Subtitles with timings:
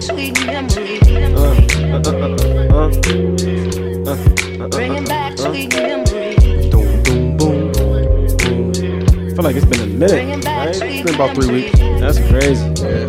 [0.00, 1.00] back sweet memories.
[4.70, 6.66] Bringing back sweet memories.
[6.70, 8.72] Boom, boom, boom, boom.
[9.26, 10.46] I feel like it's been a minute.
[10.46, 10.68] Right?
[10.82, 11.78] It's been about three weeks.
[11.78, 12.64] That's crazy.
[12.82, 13.08] Yeah,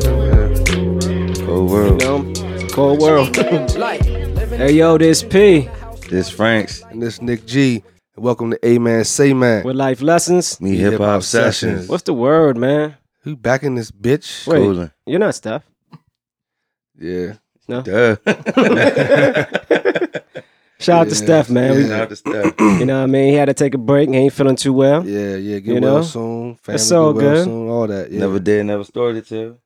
[1.45, 1.99] Cold You world.
[2.01, 2.33] know,
[2.71, 3.35] cold world.
[3.37, 5.69] hey yo, this P
[6.09, 6.81] This Franks.
[6.89, 7.83] And this Nick G.
[8.15, 9.63] And welcome to A Man Say Man.
[9.63, 10.59] with life lessons.
[10.59, 11.55] Me Hip hip Hop hop Sessions.
[11.55, 11.87] sessions.
[11.89, 12.97] What's the word, man?
[13.23, 14.45] Who back in this bitch?
[14.47, 14.91] Wait, Coolin'.
[15.05, 15.63] you're not Steph.
[17.01, 17.33] Yeah.
[17.67, 18.15] Duh.
[20.79, 21.15] Shout out to Yeah.
[21.15, 21.75] Steph, man.
[21.77, 22.53] We- Shout out to Steph.
[22.59, 23.29] you know what I mean?
[23.29, 24.09] He had to take a break.
[24.09, 25.05] He ain't feeling too well.
[25.05, 25.59] Yeah, yeah.
[25.59, 26.01] Get You well know?
[26.01, 26.55] soon.
[26.55, 27.43] Family It's all get well good.
[27.45, 27.69] soon.
[27.69, 28.11] All that.
[28.11, 28.19] Yeah.
[28.19, 29.57] Never did, never started to.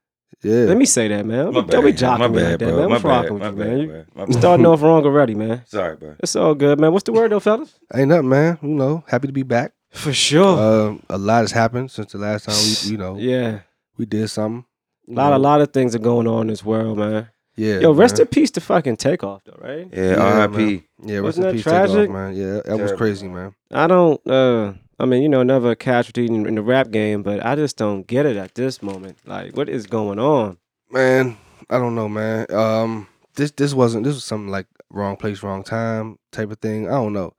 [0.44, 0.66] Yeah.
[0.66, 1.54] Let me say that, man.
[1.54, 2.76] My Don't be jocking My me like bad, that, bro.
[2.76, 2.84] man.
[2.84, 3.10] My What's bad.
[3.10, 3.80] rocking with you, bad, man?
[3.80, 4.26] You bro.
[4.28, 5.64] You starting off wrong already, man.
[5.66, 6.16] Sorry, bro.
[6.20, 6.92] It's all good, man.
[6.92, 7.74] What's the word though, fellas?
[7.94, 8.60] Ain't nothing, man.
[8.62, 9.72] You know, happy to be back.
[9.92, 10.60] For sure.
[10.90, 13.60] Um, a lot has happened since the last time we, you know, yeah.
[13.98, 14.66] we did something.
[15.08, 17.30] A lot, a lot of things are going on in this world, man.
[17.56, 17.80] Yeah.
[17.80, 18.22] Yo, rest man.
[18.22, 19.88] in peace to fucking takeoff, though, right?
[19.94, 20.84] Yeah, Yeah, R.I.P.
[21.04, 21.96] Yeah, rest Wasn't in that peace, tragic?
[21.96, 22.36] Takeoff, man.
[22.36, 23.56] Yeah, that was crazy, man.
[23.72, 24.26] I don't.
[24.28, 27.76] uh I mean, you know, another casualty in, in the rap game, but I just
[27.76, 29.18] don't get it at this moment.
[29.26, 30.58] Like, what is going on?
[30.90, 31.38] Man,
[31.70, 32.46] I don't know, man.
[32.50, 36.88] Um, this this wasn't this was something like wrong place, wrong time type of thing.
[36.88, 37.34] I don't know.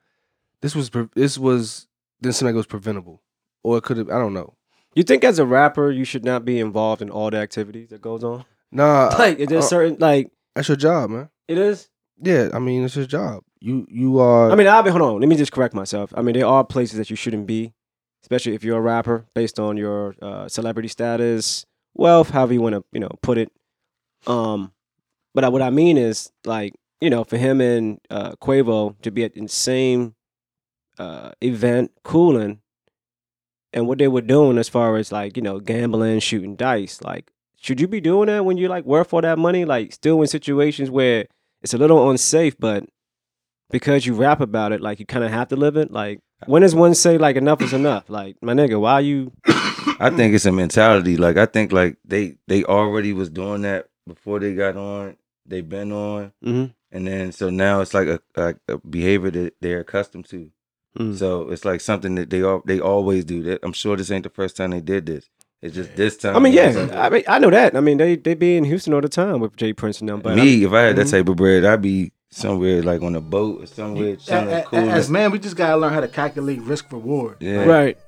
[0.60, 1.86] This was this was
[2.20, 3.22] didn't seem like it was preventable,
[3.62, 4.10] or it could have.
[4.10, 4.54] I don't know.
[4.96, 8.00] You think as a rapper, you should not be involved in all the activities that
[8.00, 8.44] goes on?
[8.72, 11.28] Nah, Like, is there uh, certain like that's your job, man.
[11.46, 11.88] it is?
[12.20, 13.42] Yeah, I mean it's your job.
[13.60, 14.50] You you are.
[14.50, 15.20] I mean, I'll be hold on.
[15.20, 16.12] Let me just correct myself.
[16.16, 17.74] I mean, there are places that you shouldn't be,
[18.22, 22.74] especially if you're a rapper, based on your uh, celebrity status, wealth, however you want
[22.74, 23.52] to, you know, put it.
[24.26, 24.72] Um,
[25.34, 29.10] but I, what I mean is, like, you know, for him and uh, Quavo to
[29.10, 30.14] be at the same
[30.98, 32.60] uh, event, cooling,
[33.76, 37.30] and what they were doing as far as like, you know, gambling, shooting dice, like,
[37.60, 39.64] should you be doing that when you like worth all that money?
[39.64, 41.26] Like, still in situations where
[41.62, 42.84] it's a little unsafe, but
[43.70, 45.90] because you rap about it, like you kind of have to live it.
[45.92, 48.08] Like, when does one say like enough is enough?
[48.08, 49.32] Like, my nigga, why you?
[49.98, 51.16] I think it's a mentality.
[51.16, 55.16] Like I think like they they already was doing that before they got on.
[55.46, 56.74] They've been on, Mhm.
[56.90, 60.50] and then so now it's like a, a, a behavior that they're accustomed to.
[60.98, 61.16] Mm.
[61.16, 63.42] So it's like something that they all they always do.
[63.44, 65.28] That I'm sure this ain't the first time they did this.
[65.62, 66.36] It's just this time.
[66.36, 67.74] I mean, yeah, I mean, I know that.
[67.76, 70.20] I mean, they they be in Houston all the time with J Prince and them.
[70.20, 71.10] But me, if I had that Mhm.
[71.10, 74.62] type of bread, I'd be somewhere like on a boat or somewhere A- chilling, a-
[74.64, 74.78] cool.
[74.90, 77.36] As man, we just gotta learn how to calculate risk reward.
[77.40, 77.60] Yeah.
[77.60, 77.98] Like, right,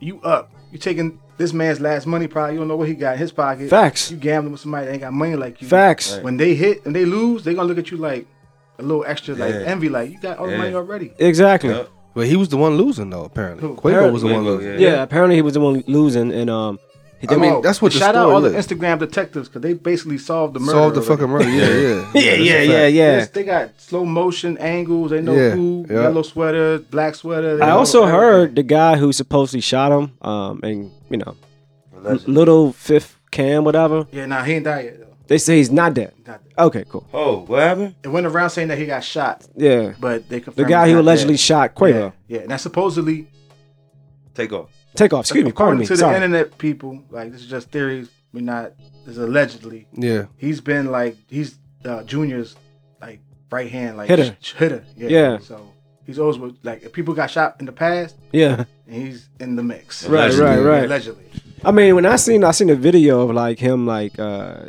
[0.00, 0.50] You up.
[0.72, 3.30] You taking this man's last money, probably you don't know what he got in his
[3.32, 3.70] pocket.
[3.70, 5.68] facts, You gambling with somebody that ain't got money like you.
[5.68, 6.14] facts.
[6.14, 6.24] Right.
[6.24, 8.26] When they hit and they lose, they gonna look at you like
[8.78, 11.12] a little extra, like envy, like you got all the money already.
[11.18, 11.70] Exactly.
[11.70, 11.90] Yup.
[12.16, 13.22] But he was the one losing though.
[13.24, 13.76] Apparently, Who?
[13.76, 14.72] Quavo was the one losing.
[14.72, 14.78] yeah.
[14.78, 15.02] Yeah.
[15.04, 16.80] apparently he was the one losing, and um,
[17.20, 18.50] he I did- mean, Oh, that's what the shout out story all the.
[18.50, 20.72] Instagram detectives because they basically solved the murder.
[20.72, 21.48] Solved the fucking murder.
[21.48, 21.68] Yeah, yeah,
[22.14, 23.24] yeah, that's yeah, yeah, yeah.
[23.32, 25.10] They got slow motion angles.
[25.12, 26.02] They know Yeah, who, yeah.
[26.02, 27.62] yellow sweater, black sweater.
[27.62, 28.20] I also everything.
[28.20, 31.36] heard the guy who supposedly shot him, um, and you know,
[31.96, 32.34] Allegedly.
[32.34, 34.06] little fifth cam, whatever.
[34.12, 35.05] Yeah, nah, he ain't died yet though.
[35.28, 36.14] They say he's not dead.
[36.26, 36.52] Not dead.
[36.58, 37.06] Okay, cool.
[37.12, 37.94] Oh, what happened?
[38.02, 41.00] It went around saying that he got shot, Yeah, but they confirmed the guy who
[41.00, 41.40] allegedly dead.
[41.40, 42.12] shot Quavo.
[42.28, 43.28] Yeah, yeah, and that's supposedly
[44.34, 44.70] Takeoff.
[44.94, 45.20] Take off.
[45.24, 45.52] Excuse me.
[45.52, 45.86] Pardon according me.
[45.86, 46.14] to the Sorry.
[46.16, 47.02] internet people.
[47.10, 48.08] Like this is just theories.
[48.32, 48.72] We're not.
[49.04, 49.86] This is allegedly.
[49.92, 52.56] Yeah, He's been like he's uh, Junior's
[53.00, 53.20] like
[53.50, 54.36] right hand like Hitter.
[54.40, 54.84] sh- hitter.
[54.96, 55.08] Yeah.
[55.08, 55.38] Yeah.
[55.38, 55.72] So
[56.06, 58.64] he's always with, like if people got shot in the past, Yeah.
[58.86, 60.06] and he's in the mix.
[60.06, 60.44] Right, Allegedly.
[60.46, 60.84] right, right.
[60.84, 61.24] Allegedly.
[61.64, 64.66] I mean, when I seen I seen a video of like him like uh,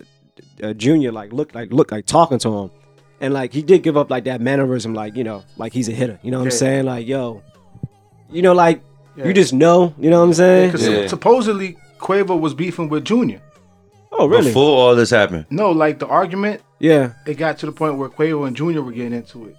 [0.64, 2.72] uh Junior like look like look like talking to him,
[3.22, 5.94] and like he did give up like that mannerism like you know like he's a
[5.94, 6.20] hitter.
[6.24, 6.86] You know what I'm saying?
[6.86, 7.42] Like yo,
[8.32, 8.82] you know like
[9.16, 9.26] Yeah.
[9.28, 9.94] you just know.
[10.00, 10.72] You know what I'm saying?
[10.72, 11.08] Because Yeah.
[11.08, 13.42] supposedly Quavo was beefing with Junior.
[14.12, 14.48] oh really?
[14.48, 15.46] Before all this happened.
[15.50, 17.14] No, like the argument, yeah.
[17.26, 19.56] it got to the point where Quavo and Junior were getting into it,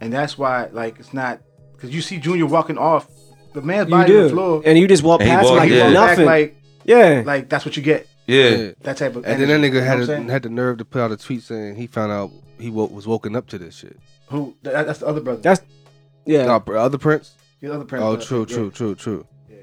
[0.00, 1.40] and that's why like it's not
[1.72, 3.08] because you see Junior walking off,
[3.52, 5.70] the man's body on the floor, and you just walk And he past him like
[5.70, 5.76] yeah.
[5.76, 6.26] it's walk back nothing.
[6.26, 7.22] like yeah.
[7.26, 8.06] like that's what you get.
[8.26, 8.48] Yeah.
[8.48, 8.70] yeah.
[8.82, 9.24] That type of.
[9.24, 11.12] And then that energy, nigga you know had a, had the nerve to put out
[11.12, 13.98] a tweet saying he found out he wo- was woken up to this shit.
[14.28, 15.40] who that, that's the other brother.
[15.42, 15.60] That's
[16.24, 16.46] yeah.
[16.46, 17.34] No, br- other Prince.
[17.60, 18.02] the other prince.
[18.04, 19.26] Oh, true, true, true, true.
[19.48, 19.56] Yeah.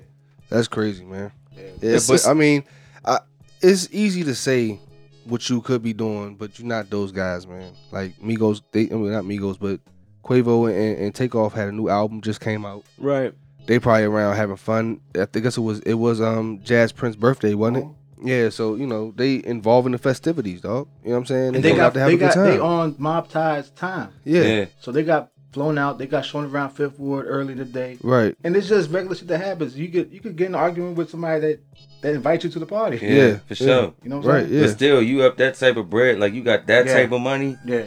[0.50, 1.32] That's crazy, man.
[1.56, 1.62] yeah.
[1.64, 2.64] Yeah, but it's- I mean,
[3.04, 3.20] I,
[3.62, 4.80] it's easy to say
[5.26, 7.74] what you could be doing, but you're not those guys, man.
[7.92, 9.80] Like Migos, they I mean not Migos, but
[10.24, 12.84] Quavo and, and Takeoff had a new album just came out.
[12.98, 13.34] right.
[13.66, 15.00] They probably around having fun.
[15.18, 17.88] I think it was it was um Jas Prince birthday, wasn't it?
[18.24, 20.88] Yeah, so you know they involved in the festivities, dog.
[21.04, 21.56] You know what I'm saying?
[21.56, 24.12] And they go got to have they a good got they on Mob Ties time,
[24.24, 24.42] yeah.
[24.42, 24.66] Yeah.
[24.80, 25.98] so they got flown out.
[26.00, 28.36] They got shown around Fifth Ward early today, Right.
[28.44, 29.78] and it's just regular shit that happens.
[29.78, 31.60] You could you could get in an argument with somebody that
[32.02, 32.98] that invites you to the party.
[33.02, 33.56] Yeah, Yeah, for yeah.
[33.68, 33.94] sure.
[34.04, 34.48] You know what I'm Right.
[34.50, 34.62] saying?
[34.62, 36.94] But still, you up that type of bread, like you got that Yeah.
[36.94, 37.58] type of money.
[37.66, 37.84] Yeah.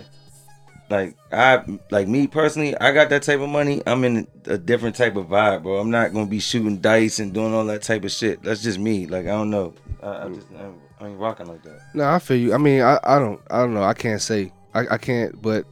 [0.88, 3.82] Like I, like me personally, I got that type of money.
[3.86, 5.78] I'm in a different type of vibe, bro.
[5.78, 8.42] I'm not gonna be shooting dice and doing all that type of shit.
[8.42, 9.06] That's just me.
[9.06, 9.74] Like I don't know.
[10.02, 10.46] I, I just
[11.00, 11.80] I ain't rocking like that.
[11.94, 12.54] No, I feel you.
[12.54, 13.82] I mean, I, I don't I don't know.
[13.82, 14.52] I can't say.
[14.74, 15.64] I, I can't, but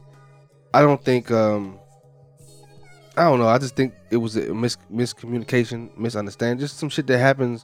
[0.73, 1.79] I don't think um
[3.17, 3.47] I don't know.
[3.47, 7.63] I just think it was a mis- miscommunication, misunderstanding, just some shit that happens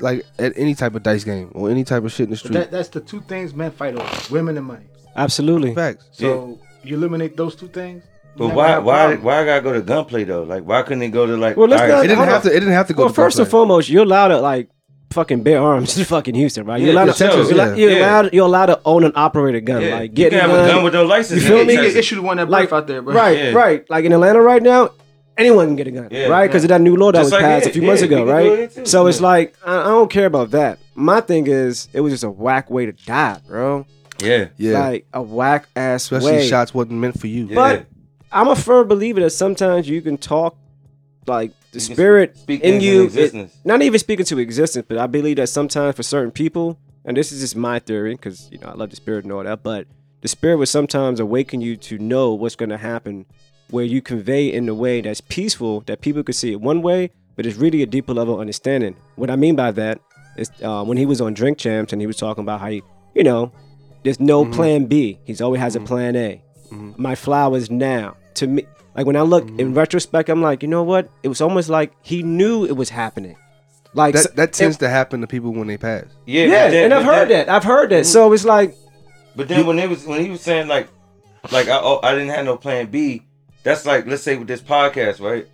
[0.00, 2.52] like at any type of dice game or any type of shit in the street.
[2.52, 4.86] that, that's the two things men fight over: women and money.
[5.16, 5.74] Absolutely.
[5.74, 6.08] Facts.
[6.12, 8.04] So you eliminate those two things.
[8.36, 10.42] But why why why I gotta go to gunplay though?
[10.42, 11.56] Like why couldn't it go to like?
[11.56, 12.50] Well, let's all not- It didn't have to.
[12.50, 13.02] It didn't have to go.
[13.04, 14.68] Well, to first and foremost, you're allowed to like
[15.12, 16.80] fucking bear arms in fucking Houston, right?
[16.80, 17.42] You're allowed for to sure.
[17.44, 17.74] you're, allow- Yeah.
[17.76, 17.98] you're Yeah.
[18.20, 19.80] allowed you're allowed to own and operate a gun.
[19.80, 19.94] Yeah.
[19.94, 20.64] Like you get can a have gun.
[20.68, 21.42] a gun with no license.
[21.42, 21.76] You feel in me?
[21.76, 23.14] Get issued one that Like, birth out there, bro.
[23.14, 23.52] Right, Yeah.
[23.52, 23.84] right.
[23.88, 24.90] Like in Atlanta right now,
[25.38, 26.26] anyone can get a gun, Yeah.
[26.26, 26.46] right?
[26.46, 27.70] Because of that new law that Just was like passed here.
[27.70, 28.86] a few Yeah, months ago, right?
[28.86, 30.78] So it's like I, I don't care about that.
[30.94, 33.86] My thing is, it was just a whack way to die, bro.
[34.20, 34.48] Yeah.
[34.56, 34.78] Yeah.
[34.80, 36.46] Like a whack ass Especially way.
[36.48, 37.46] shots wasn't meant for you.
[37.46, 37.54] Yeah.
[37.54, 37.86] But
[38.32, 40.56] I'm a firm believer that sometimes you can talk
[41.26, 43.04] like the You spirit speak in you.
[43.04, 43.54] existence.
[43.54, 47.16] it- not even speaking to existence, but I believe that sometimes for certain people, and
[47.16, 49.62] this is just my theory, because you know I love the spirit and all that,
[49.62, 49.86] but
[50.22, 53.26] the spirit will sometimes awaken you to know what's going to happen,
[53.70, 57.10] where you convey in a way that's peaceful, that people could see it one way,
[57.36, 58.96] but it's really a deeper level of understanding.
[59.16, 60.00] What I mean by that
[60.36, 62.82] is uh, when he was on Drink Champs and he was talking about how he,
[63.14, 63.52] you know,
[64.06, 64.52] there's no Mhm.
[64.52, 65.18] plan B.
[65.24, 65.86] He's always has a Mhm.
[65.86, 66.40] plan A.
[66.72, 66.98] Mhm.
[66.98, 68.14] My flowers now.
[68.34, 68.64] To me,
[68.96, 69.76] like when I look in Mhm.
[69.76, 71.08] retrospect, I'm like, you know what?
[71.22, 73.36] It was almost like he knew it was happening.
[73.94, 76.04] Like s- That that tends it- to happen to people when they pass.
[76.26, 76.44] Yeah.
[76.46, 77.48] yeah, but then- and I've heard then- that.
[77.54, 78.06] I've heard that.
[78.06, 78.74] So it's like,
[79.34, 80.88] But then when it was when he was saying like
[81.52, 83.22] like I oh, I didn't have no plan B,
[83.64, 85.46] that's like let's say with this podcast, right?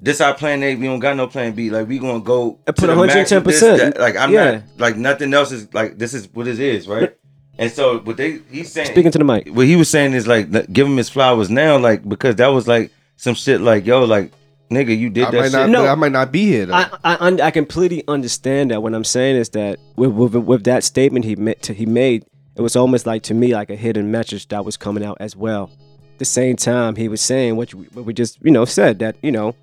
[0.00, 1.70] This our plan A, we don't got no plan B.
[1.70, 3.98] Like we gonna go I put to the max with this, 110%.
[3.98, 4.50] Like I'm Yeah.
[4.50, 7.14] not like nothing else is like this is what it is, right?
[7.58, 9.48] And so what they he's saying speaking to the mic.
[9.48, 12.66] what he was saying is like give him his flowers now, like because that was
[12.66, 14.32] like some shit like yo, like
[14.70, 15.52] nigga, you did I that might shit.
[15.52, 15.68] not.
[15.68, 15.86] No.
[15.86, 16.74] I might not be here though.
[16.74, 18.82] I, I I completely understand that.
[18.82, 22.24] What I'm saying is that with with, with that statement he made, he made,
[22.56, 25.36] it was almost like to me like a hidden message that was coming out as
[25.36, 25.70] well.
[26.14, 28.98] At the same time, he was saying what, you, what we just you know said
[29.00, 29.54] that you know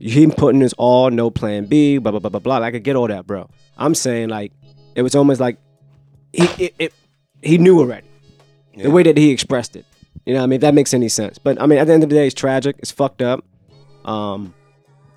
[0.00, 2.60] him putting his all no plan B, blah blah blah blah blah.
[2.60, 3.48] I could get all that, bro.
[3.76, 4.52] I'm saying like
[4.94, 5.58] it was almost like
[6.32, 6.94] he it, it
[7.44, 8.06] he knew already
[8.74, 8.84] Yeah.
[8.84, 9.84] the way that he expressed it.
[10.26, 11.38] You know, what I mean, if that makes any sense.
[11.38, 12.76] But I mean, at the end of the day, it's tragic.
[12.78, 13.44] It's fucked up.
[14.04, 14.54] Um,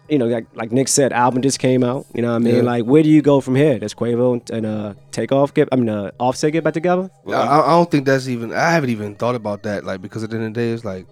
[0.10, 2.06] you know, like like Nick said, album just came out.
[2.14, 2.62] You know, what I mean, Yeah.
[2.62, 3.78] like where do you go from here?
[3.80, 5.68] Does Quavo and, and uh Takeoff get?
[5.72, 7.10] I mean, uh, Offset get back together?
[7.28, 8.54] I I don't think that's even.
[8.54, 9.84] I haven't even thought about that.
[9.84, 11.06] Like because at the end of the day, it's like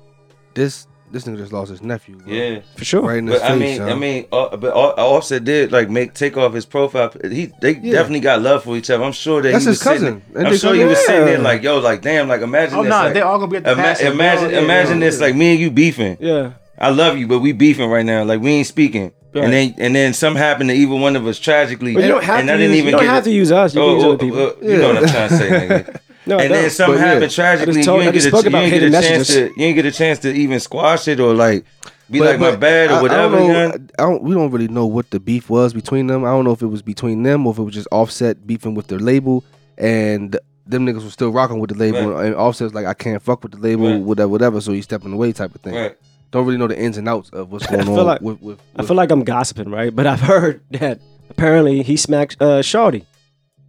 [0.53, 0.87] this.
[1.15, 2.17] This nigga just lost his nephew.
[2.17, 2.33] bro.
[2.33, 2.59] Yeah.
[2.75, 3.01] For sure.
[3.03, 3.51] Right in his But face.
[3.51, 3.89] I mean, son.
[3.89, 7.13] I mean, uh, but Offset did like make take off his profile.
[7.23, 7.93] He they Yeah.
[7.93, 9.01] definitely got love for each other.
[9.01, 10.21] I'm sure that That's he his was sitting- cousin.
[10.35, 10.89] Ain't I'm they sure he cousin?
[10.89, 12.89] was sitting there like, yo, like damn, like imagine Oh this.
[12.89, 14.07] no, like, they all gonna be at the ima- passing.
[14.11, 15.25] imagine, Yeah, imagine yeah, this, yeah.
[15.27, 16.17] like me and you beefing.
[16.19, 16.51] Yeah.
[16.77, 18.25] I love you, but we beefing right now.
[18.25, 19.13] Like we ain't speaking.
[19.33, 19.43] Right.
[19.45, 21.93] And then and then something happened to either one of us tragically.
[21.93, 23.29] But you don't have and to I didn't use, even you don't get have it.
[23.29, 23.73] to use us.
[23.73, 24.39] You can Oh, use oh, other people.
[24.39, 25.99] oh, you know what I'm trying to say, nigga.
[26.25, 26.55] no, and no.
[26.55, 27.13] then something But yeah.
[27.13, 27.83] happened tragically.
[27.83, 29.35] Told- you ain't get a, you ain't get a chance messages.
[29.35, 31.65] to you ain't get a chance to even squash it or like
[32.09, 33.37] be But- like my bad I- or I whatever.
[33.37, 33.87] don't know, know?
[33.99, 36.23] I don't, we don't really know what the beef was between them.
[36.23, 38.75] I don't know if it was between them or if it was just Offset beefing
[38.75, 39.43] with their label,
[39.77, 42.09] and them niggas were still rocking with the label.
[42.11, 42.25] Right.
[42.27, 44.01] And Offset's like, I can't fuck with the label, Right.
[44.01, 44.61] whatever, whatever.
[44.61, 45.75] So he's stepping away, type of thing.
[45.75, 45.95] Right.
[46.31, 48.59] Don't really know the ins and outs of what's going feel on like- with, with,
[48.75, 49.95] I feel like I'm gossiping, right?
[49.95, 50.99] But I've heard that
[51.29, 53.05] apparently he smacked uh Shawty.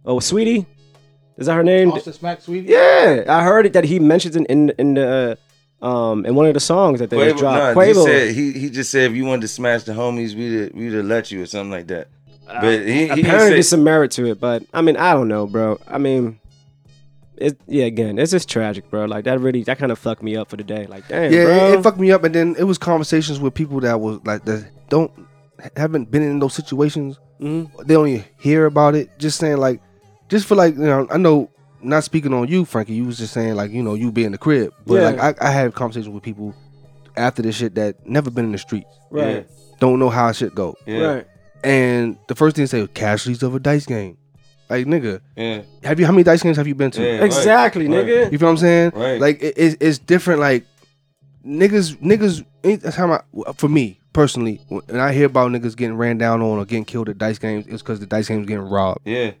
[0.05, 0.65] Oh, Saweetie?
[1.37, 1.91] Is that her name?
[1.91, 2.67] Offset Smack Saweetie.
[2.67, 5.37] Yeah, I heard it that he mentions in in, in the
[5.81, 7.75] um in one of the songs that they just Quavo, dropped.
[7.77, 10.35] nah, he Quavo, said he, he just said if you wanted to smash the homies,
[10.35, 12.07] we'd we'd have let you or something like that.
[12.47, 15.13] Uh, But he, he apparently didn't there's some merit to it, but I mean I
[15.13, 15.79] don't know, bro.
[15.87, 16.39] I mean,
[17.35, 19.05] it yeah, again, it's just tragic, bro.
[19.05, 20.87] Like that really that kind of fucked me up for the day.
[20.87, 21.73] Like damn, yeah, bro.
[21.73, 22.23] it, it fucked me up.
[22.23, 25.11] And then it was conversations with people that was like that don't
[25.75, 27.19] haven't been in those situations.
[27.39, 27.69] Mhm.
[27.85, 29.19] They only hear about it.
[29.19, 29.79] Just saying like,
[30.29, 31.49] just for like you know, I know.
[31.79, 32.95] Not speaking on you, Frankie.
[32.95, 35.09] You was just saying like you know you be in the crib, but Yeah.
[35.11, 36.55] like I, I had conversations with people
[37.15, 39.47] after this shit that never been in the streets, Right,
[39.79, 41.27] don't know how shit go, yeah, yeah, right.
[41.63, 44.17] and the first thing they say was casualties of a dice game.
[44.71, 47.01] Like nigga, yeah, have you how many dice games have you been to?
[47.01, 47.23] Yeah.
[47.23, 48.05] Exactly, right.
[48.05, 48.31] nigga.
[48.31, 48.91] You feel what I'm saying?
[48.95, 49.21] Right.
[49.21, 50.39] Like it, it's, it's different.
[50.39, 50.65] Like
[51.45, 52.43] niggas, niggas.
[52.63, 53.21] Anytime I,
[53.55, 57.07] for me personally, when I hear about niggas getting ran down on or getting killed
[57.07, 59.01] at dice games, it's because the dice games getting robbed.
[59.05, 59.31] yeah,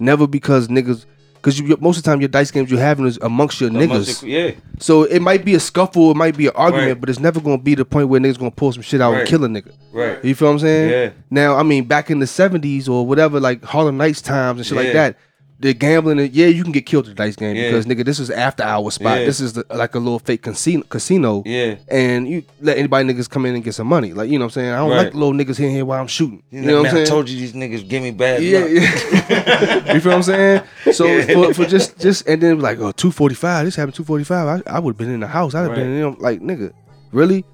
[0.00, 1.04] Never because niggas
[1.36, 3.84] Because you, most of the time, your dice games you're having is amongst your niggas.
[3.84, 4.50] Amongst the- Yeah.
[4.78, 7.00] So it might be a scuffle, it might be an argument, Right.
[7.00, 9.20] but it's never gonna be the point where niggas gonna pull some shit out Right.
[9.20, 9.70] and kill a nigga.
[9.90, 10.22] Right.
[10.22, 10.90] You feel what I'm saying?
[10.90, 11.10] Yeah.
[11.30, 14.76] Now, I mean, back in the '70s or whatever, like Harlem Nights times and shit
[14.76, 15.16] like that,
[15.60, 17.68] the gambling, yeah, you can get killed at the dice game Yeah.
[17.70, 19.18] because nigga, this is after hour spot.
[19.20, 19.26] Yeah.
[19.26, 21.74] This is the, like a little fake casino, casino, Yeah.
[21.88, 24.14] and you let anybody niggas come in and get some money.
[24.14, 24.70] Like you know what I'm saying?
[24.72, 25.04] I don't Right.
[25.04, 26.42] like little niggas here here while I'm shooting.
[26.50, 27.06] You You know what I'm man, I saying?
[27.08, 28.64] told you these niggas give me bad Yeah,
[29.94, 30.62] you feel what I'm saying?
[30.92, 31.26] So Yeah.
[31.34, 34.62] for, for just just and then like oh 245, this happened 245.
[34.66, 35.54] I, I would have been in the house.
[35.54, 35.96] I'd have been Right.
[35.96, 36.72] in them like nigga.
[37.12, 37.44] Really?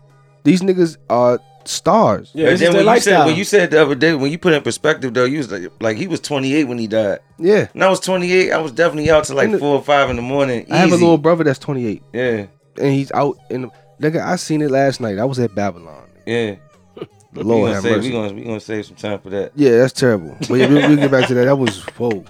[0.44, 2.30] These niggas are stars.
[2.34, 4.52] Yeah, and then when you, said, when you said the other day, when you put
[4.52, 7.20] it in perspective though, you was like, like he was 28 when he died.
[7.38, 7.68] Yeah.
[7.74, 8.52] And I was 28.
[8.52, 10.66] I was definitely out to like the- four or five in the morning.
[10.72, 12.46] I have a little brother that's 28 Yeah,
[12.78, 13.70] and he's out in the
[14.00, 14.20] nigga.
[14.24, 15.18] I seen it last night.
[15.18, 16.08] I was at Babylon.
[16.26, 16.56] yeah.
[17.32, 18.08] The we Lord gonna have save, mercy.
[18.08, 19.52] we gonna we gonna save some time for that.
[19.54, 20.34] Yeah, that's terrible.
[20.48, 21.44] But yeah, we'll, we'll get back to that.
[21.44, 22.24] That was whoa.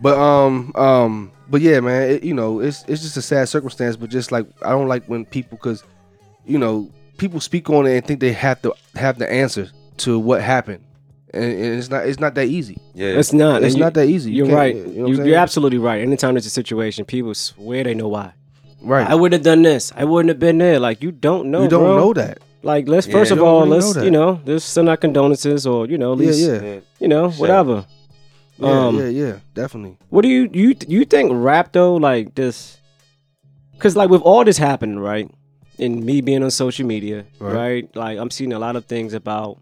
[0.00, 3.96] But um um but yeah, man, it, you know, it's it's just a sad circumstance.
[3.96, 5.82] But just like I don't like when people, because
[6.46, 10.18] you know, people speak on it and think they have to have the answer to
[10.18, 10.82] what happened,
[11.34, 12.78] and, and it's not it's not that easy.
[12.94, 13.62] Yeah, It's not.
[13.62, 14.30] It's you- not that easy.
[14.32, 14.74] You You're right.
[14.74, 15.28] you know what you're, saying?
[15.28, 16.00] you're absolutely right.
[16.00, 18.32] Anytime there's a situation, people swear they know why.
[18.80, 19.06] right.
[19.06, 19.92] I wouldn't have done this.
[19.96, 20.78] I wouldn't have been there.
[20.80, 21.62] Like you don't know.
[21.64, 21.96] you don't bro.
[21.98, 22.38] know that.
[22.62, 23.12] Like let's Yeah.
[23.12, 26.12] first of all really let's know you know let's send our condolences or you know
[26.14, 26.80] at Yeah, least yeah, yeah.
[27.00, 27.40] you know Sure.
[27.40, 27.86] whatever.
[28.58, 29.96] yeah, um, yeah, yeah, definitely.
[30.10, 32.78] What do you you you think rap though like this?
[33.74, 35.30] Because like with all this happening, right?
[35.78, 37.54] And me being on social media, Right.
[37.54, 37.96] right.
[37.96, 39.58] Like I'm seeing a lot of things about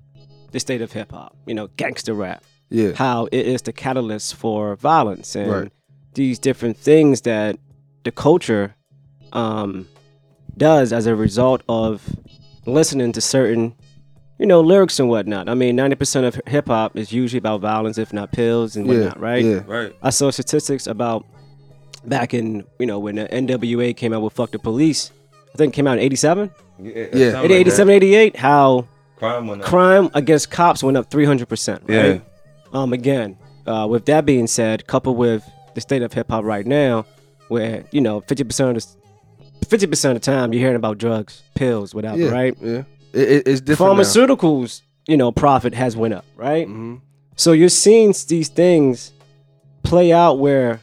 [0.52, 1.36] the state of hip hop.
[1.46, 2.42] You know, gangster rap.
[2.70, 5.72] Yeah, How it is the catalyst for violence and Right.
[6.14, 7.58] these different things that
[8.02, 8.74] the culture
[9.32, 9.86] um,
[10.56, 12.02] does as a result of
[12.66, 13.74] listening to certain,
[14.38, 15.48] you know, lyrics and whatnot.
[15.48, 18.86] I mean, ninety percent of hip hop is usually about violence, if not pills and
[18.86, 19.44] yeah, whatnot, right?
[19.44, 19.94] Yeah, Right.
[20.02, 21.24] I saw statistics about
[22.04, 25.12] back in you know when the NWA came out with "Fuck the Police."
[25.56, 26.92] I think it came out in '87, Yeah.
[26.94, 27.04] Yeah.
[27.04, 27.50] something like that.
[27.52, 28.36] 87, 88.
[28.36, 28.86] How
[29.16, 29.68] Crime went up.
[29.68, 31.82] crime against cops went up 300 percent.
[31.88, 32.00] Yeah.
[32.08, 32.24] Right.
[32.72, 32.92] Um.
[32.92, 37.06] Again, uh, with that being said, coupled with the state of hip hop right now,
[37.48, 38.86] where you know 50 percent of
[39.60, 42.56] the 50 percent of the time you're hearing about drugs, pills, whatever, yeah, right?
[42.60, 42.82] Yeah,
[43.14, 43.98] it, it, it's different.
[43.98, 46.66] Pharmaceuticals, you know, profit has went up, right?
[46.66, 46.96] hmm
[47.36, 49.12] So you're seeing these things
[49.82, 50.80] play out where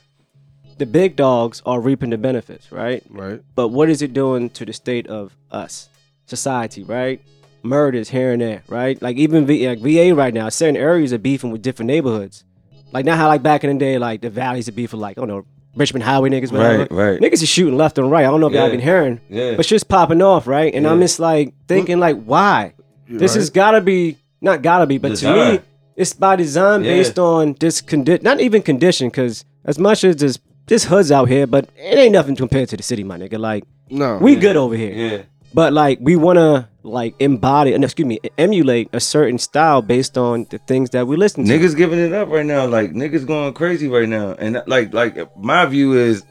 [0.77, 3.03] the big dogs are reaping the benefits, right?
[3.10, 3.42] Right.
[3.56, 5.89] But what is it doing to the state of us,
[6.25, 7.22] society, right?
[7.63, 9.01] Murders here and there, right?
[9.01, 12.44] Like even v, like VA right now, certain areas are beefing with different neighborhoods.
[12.92, 15.25] Like not how like back in the day, like the valleys are beefing like, oh
[15.25, 16.80] no, Richmond Highway niggas, whatever.
[16.80, 17.20] Right, right.
[17.20, 18.25] Niggas is shooting left and right.
[18.25, 19.56] I don't know if y'all been hearing, Yeah.
[19.56, 20.74] but shit's popping off, right?
[20.74, 22.74] And I'm just like thinking, like, why?
[23.08, 23.39] This Right.
[23.39, 25.60] has gotta be not gotta be, but to me,
[25.96, 26.92] it's by design Yeah.
[26.96, 28.24] based on this condition.
[28.24, 32.13] Not even condition, because as much as this this hoods out here, but it ain't
[32.13, 33.39] nothing compared to the city, my nigga.
[33.39, 34.17] Like no.
[34.17, 35.22] we good over here, Yeah.
[35.53, 40.46] but like we wanna like embody, no, excuse me, emulate a certain style based on
[40.50, 41.51] the things that we listen to.
[41.51, 42.65] Niggas giving it up right now.
[42.65, 44.32] Like niggas going crazy right now.
[44.34, 46.24] And like like my view is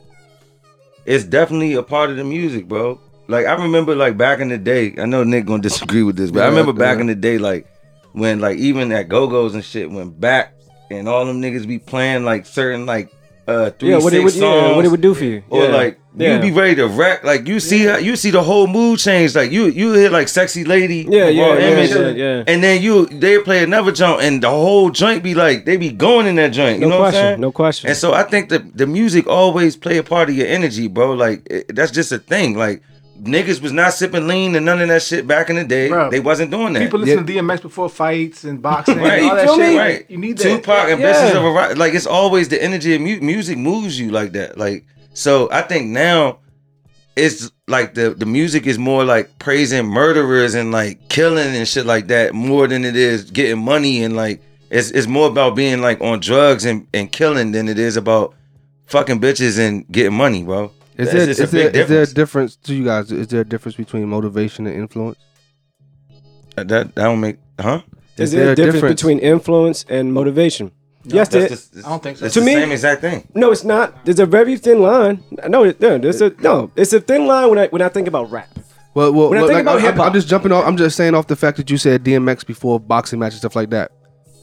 [1.04, 3.00] it's definitely a part of the music, bro.
[3.28, 6.30] Like I remember like back in the day, I know Nick gonna disagree with this,
[6.30, 7.02] but I remember back yeah.
[7.02, 7.66] in the day, like
[8.12, 10.54] when like even at go-go's and shit went back
[10.90, 13.10] and all them niggas be playing like certain like
[13.52, 14.42] uh three yeah, what it would, songs.
[14.42, 15.76] yeah, what it would do for you, Or yeah.
[15.80, 16.34] like yeah.
[16.34, 19.34] you be ready to rap, like you see you see the whole mood change.
[19.34, 22.44] Like you you hit like sexy lady, yeah, yeah, yeah, image, yeah, yeah.
[22.50, 25.90] and then you they play another joint, and the whole joint be like they be
[26.06, 26.80] going in that joint.
[26.80, 27.40] You No know what I'm question, saying?
[27.40, 27.88] no question.
[27.88, 31.12] And so I think that the music always play a part of your energy, bro.
[31.24, 32.56] Like it, that's just a thing.
[32.64, 32.82] Like
[33.22, 35.88] niggas was not sipping lean and none of that shit back in the day.
[35.88, 36.80] Bro, they wasn't doing that.
[36.80, 39.22] People listen to DMX before fights and boxing Right.
[39.22, 39.68] and all that You feel shit.
[39.72, 39.78] me?
[39.78, 40.04] Right.
[40.10, 40.42] You need that.
[40.42, 41.12] Tupac and Yeah.
[41.12, 41.76] Business of a Rock.
[41.76, 44.58] Like it's always the energy of mu- music moves you like that.
[44.58, 46.38] Like so, I think now
[47.14, 51.84] it's like the the music is more like praising murderers and like killing and shit
[51.86, 55.80] like that more than it is getting money and like it's it's more about being
[55.82, 58.34] like on drugs and and killing than it is about
[58.86, 60.70] fucking bitches and getting money, bro.
[60.96, 62.12] Is That's there, just is, a big there, is there a difference.
[62.12, 63.10] difference to you guys?
[63.12, 65.18] Is there a difference between motivation and influence?
[66.56, 67.80] Uh, that that don't make huh?
[68.18, 70.70] Is there a difference, between influence and motivation?
[71.04, 71.48] yes, there.
[71.48, 72.26] That's the- I don't think so.
[72.26, 73.26] It's To the me- same exact thing.
[73.34, 74.04] No, it's not.
[74.04, 75.24] There's a very thin line.
[75.48, 76.70] No, it- no, there's a no.
[76.76, 78.48] It's a thin line when I when I think about rap.
[78.94, 80.66] Well, well, When I look, think like, about I'm- hip-hop- I'm just jumping off.
[80.66, 83.70] I'm just saying off the fact that you said DMX before boxing matches stuff like
[83.70, 83.90] that.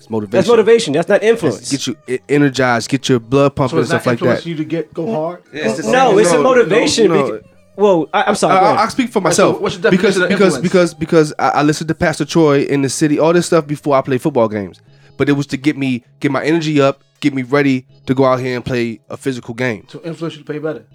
[0.10, 0.32] It's motivation.
[0.32, 0.94] That's motivation.
[0.94, 1.72] That's not influence.
[1.72, 4.50] Get you e- energized, get your blood pumping So and stuff like influence that.
[4.50, 5.44] you to get go hard.
[5.54, 7.08] It's the no, it's No, a motivation.
[7.10, 7.32] no, no.
[7.32, 7.44] beca-
[7.76, 8.58] well, I, I'm sorry.
[8.58, 8.80] I, go I, ahead.
[8.80, 10.64] I'll speak for myself what's your because definition of because influence?
[10.64, 13.96] because because I, I listened to Pastor Troy in the city, all this stuff before
[13.96, 14.82] I played football games.
[15.18, 18.26] But it was to get me get my energy up get me ready to go
[18.26, 19.84] out here and play a physical game.
[19.88, 20.86] To influence you to play better.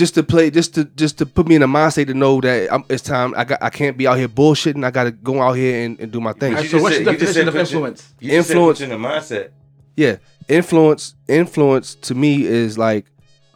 [0.00, 2.72] Just to play, just to just to put me in a mindset to know that
[2.72, 3.34] I'm, it's time.
[3.36, 4.82] I got I can't be out here bullshitting.
[4.82, 6.54] I got to go out here and, and do my thing.
[6.54, 8.14] Alright, so what's said- the definition of said you- influence?
[8.18, 9.50] You just Influence- in the mindset.
[9.96, 10.16] yeah
[10.48, 13.04] influence influence to me is like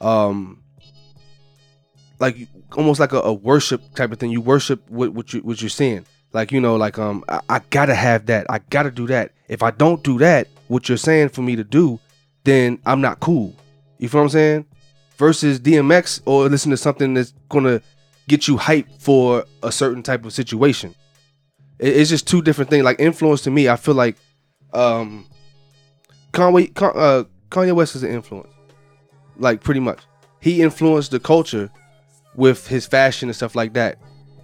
[0.02, 0.60] um
[2.20, 2.36] like
[2.76, 5.68] almost like a, a worship type of thing you worship what, what you what you're
[5.70, 9.32] seeing like you know like um I, I gotta have that i gotta do that
[9.48, 11.98] if i don't do that what you're saying for me to do
[12.44, 13.54] then i'm not cool
[13.98, 14.66] you feel what i'm saying
[15.18, 17.80] versus dmx or listen to something that's gonna
[18.28, 20.94] get you hyped for a certain type of situation
[21.78, 24.16] it's just two different things like influence to me i feel like
[24.72, 25.26] um
[26.32, 28.52] Conway, Con- uh, Kanye West is an influence,
[29.36, 30.00] like pretty much.
[30.40, 31.70] He influenced the culture
[32.34, 33.98] with his fashion and stuff like that.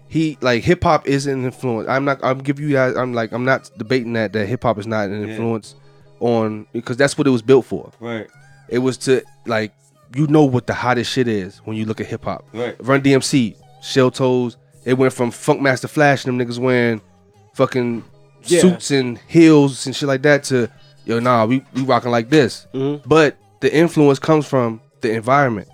[0.07, 1.89] He like hip hop is an influence.
[1.89, 2.21] I'm not.
[2.23, 2.95] I'm give you guys.
[2.97, 5.29] I'm like I'm not debating that that hip hop is not an Yeah.
[5.31, 5.75] influence
[6.21, 7.91] on because that's what it was built for.
[7.99, 8.29] Right,
[8.69, 9.73] It was to like
[10.15, 12.45] you know what the hottest shit is when you look at hip hop.
[12.53, 12.77] right.
[12.85, 14.57] Run DMC, Shell Toes.
[14.85, 17.01] It went from Funkmaster Flash and them niggas wearing
[17.55, 18.03] fucking
[18.45, 18.61] Yeah.
[18.61, 20.69] suits and heels and shit like that to
[21.05, 22.67] yo nah we we rocking like this.
[22.75, 23.03] Mhm.
[23.07, 25.69] But the influence comes from the environment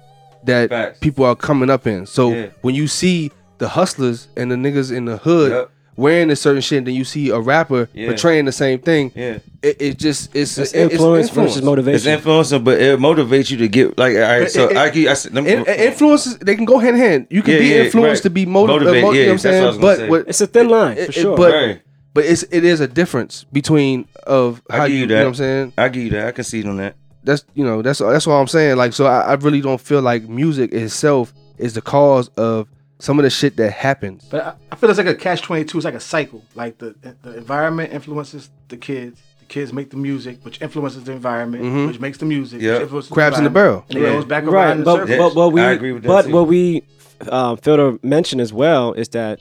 [0.44, 0.98] that Facts.
[1.00, 2.06] people are coming up in.
[2.06, 2.46] So Yeah.
[2.62, 5.70] when you see the hustlers and the niggas in the hood Yep.
[5.96, 8.08] Wearing a certain shit, then you see a rapper Yeah.
[8.08, 9.12] portraying the same thing.
[9.14, 9.38] Yeah.
[9.62, 11.94] It, it just it's, It's it- influence versus motivation.
[11.96, 12.12] It's motivation.
[12.12, 14.50] influential, but it motivates you to get like all right.
[14.50, 16.96] So It- it- I, give- I, said- let me- In, influences they can go hand
[16.96, 17.26] in hand.
[17.30, 18.22] You can Yeah, be yeah, influenced right.
[18.24, 20.08] to be motiv- Motivate, uh, mo- you yeah, know what I'm that's what saying?
[20.08, 21.36] But what it's a thin line it- for it- sure.
[21.36, 21.80] but- Right.
[22.14, 25.26] but it's it is a difference between of how give you, you you know what
[25.28, 25.72] I'm saying.
[25.78, 26.26] I give you that.
[26.28, 26.94] I can see on that.
[27.24, 28.76] That's you know that's that's all I'm saying.
[28.76, 33.18] Like so, I, I really don't feel like music itself is the cause of some
[33.18, 34.24] of the shit that happens.
[34.30, 35.78] But I, I feel it's like a catch twenty two.
[35.78, 36.42] It's like a cycle.
[36.54, 39.20] Like the the environment influences the kids.
[39.40, 41.86] The kids make the music, which influences the environment, Mhm.
[41.88, 42.60] which makes the music.
[42.60, 42.72] Yep.
[42.74, 44.00] Which influences Crabs in the environment, barrel.
[44.02, 44.16] And it Yeah.
[44.18, 45.08] goes back around right, in the but, circle.
[45.10, 46.32] Yes, but what we I agree with that but too.
[46.32, 46.82] what we
[47.30, 49.40] um, fail to mention as well is that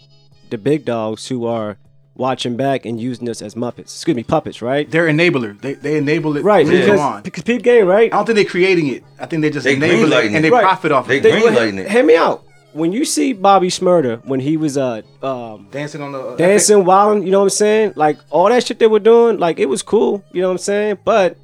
[0.49, 1.77] the big dogs who are
[2.17, 4.89] watching back and using us as muppets, excuse me, puppets, right?
[4.89, 5.59] They're enabler.
[5.59, 7.21] They they enable it Right, from now because, on.
[7.23, 8.13] because peep game, right?
[8.13, 9.03] I don't think they're creating it.
[9.19, 10.35] I think they just They enable greenlighting it it.
[10.35, 10.63] and they Right.
[10.63, 11.29] profit off They of it.
[11.33, 11.91] They greenlighting it.
[11.91, 12.44] Hear me out.
[12.75, 16.83] When you see Bobby Shmurda when he was uh um Dancing on the uh, dancing,
[16.83, 17.93] wilding, you know what I'm saying?
[17.95, 20.67] Like all that shit they were doing, like it was cool, you know what I'm
[20.71, 20.97] saying?
[21.05, 21.37] But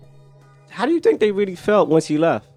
[0.70, 2.48] how do you think they really felt once he left?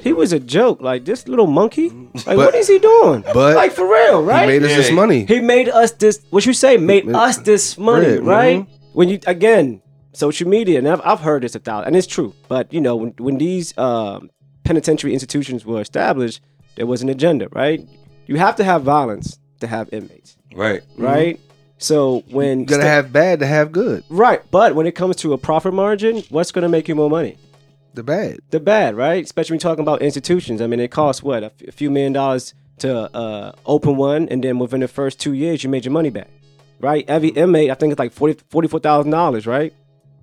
[0.00, 1.88] He was a joke, like this little monkey.
[2.14, 3.24] Like But- what is he doing?
[3.34, 4.42] but like for real, right?
[4.48, 4.76] He made us Yeah.
[4.76, 5.24] this money.
[5.26, 6.20] He made us this.
[6.30, 6.76] What you say?
[6.76, 8.58] Made made- us this money, Bread, right?
[8.60, 8.66] mhm.
[8.92, 12.32] When you again, social media, and I've, I've heard this a thousand, and it's true.
[12.46, 14.30] But you know, when when these um,
[14.62, 16.38] penitentiary institutions were established,
[16.76, 17.80] there was an agenda, right?
[18.26, 20.82] You have to have violence to have inmates, Right.
[20.82, 21.02] Mm-hmm.
[21.02, 21.40] right?
[21.78, 24.04] So when You gotta sta- have bad to have good.
[24.10, 27.08] right, but when it comes to a profit margin, what's going to make you more
[27.10, 27.36] money?
[27.94, 28.38] The bad.
[28.50, 29.24] the bad, right?
[29.24, 30.60] Especially when you're talking about institutions.
[30.62, 34.28] I mean, it costs what a, f- a few million dollars to uh, open one,
[34.28, 36.28] and then within the first two years, you made your money back,
[36.80, 37.04] right?
[37.08, 37.38] Every mm-hmm.
[37.38, 39.72] inmate, I think it's like forty forty four thousand dollars, right?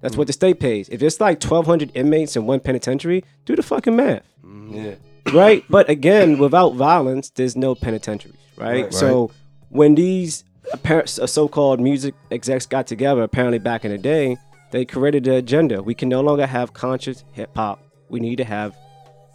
[0.02, 0.20] That's mm-hmm.
[0.20, 0.88] what the state pays.
[0.90, 4.24] If it's like twelve hundred inmates in one penitentiary, do the fucking math,
[4.70, 4.96] Yeah.
[5.34, 5.64] Right?
[5.70, 8.86] but again, without violence, there's no penitentiaries, right?
[8.86, 8.94] Right.
[8.94, 9.32] So
[9.70, 14.38] when these apparent, so-called music execs got together, apparently back in the day,
[14.72, 15.82] they created the agenda.
[15.82, 17.82] We can no longer have conscious hip hop.
[18.10, 18.76] We need to have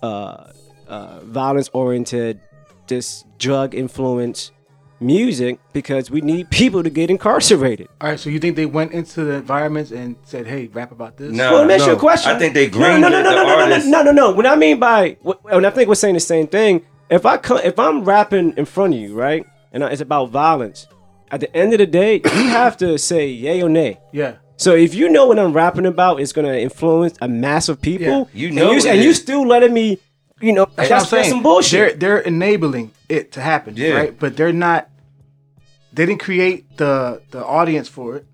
[0.02, 0.52] uh,
[0.88, 2.40] uh, violence-oriented,
[2.87, 4.52] this drug-influenced
[5.02, 7.88] music because we need people to get incarcerated.
[8.00, 11.16] All right, so you think they went into the environments and said, "Hey, rap about
[11.16, 11.32] this"?
[11.32, 11.52] No.
[11.52, 12.00] well, let me ask you a no.
[12.00, 12.34] question.
[12.34, 14.30] I think they no, no, no, no, greenlit no, no, no, no, no, no.
[14.32, 16.82] What I mean by, what- and I think we're saying the same thing.
[17.10, 20.86] If I come, if I'm rapping in front of you, right, and it's about violence,
[21.30, 23.98] at the end of the day, you have to say yay or nay.
[24.12, 24.36] Yeah.
[24.56, 27.80] So if you know what I'm rapping about is going to influence a mass of
[27.80, 28.24] people, Yeah.
[28.32, 29.18] You and know you, and you is.
[29.20, 29.98] still letting me,
[30.40, 31.30] you know, That's, that's, what I'm that's saying.
[31.30, 31.98] some bullshit.
[32.00, 33.94] They're they're enabling it to happen, Yeah.
[33.94, 34.18] right?
[34.18, 34.88] But they're not.
[35.92, 38.26] They didn't create the the audience for it,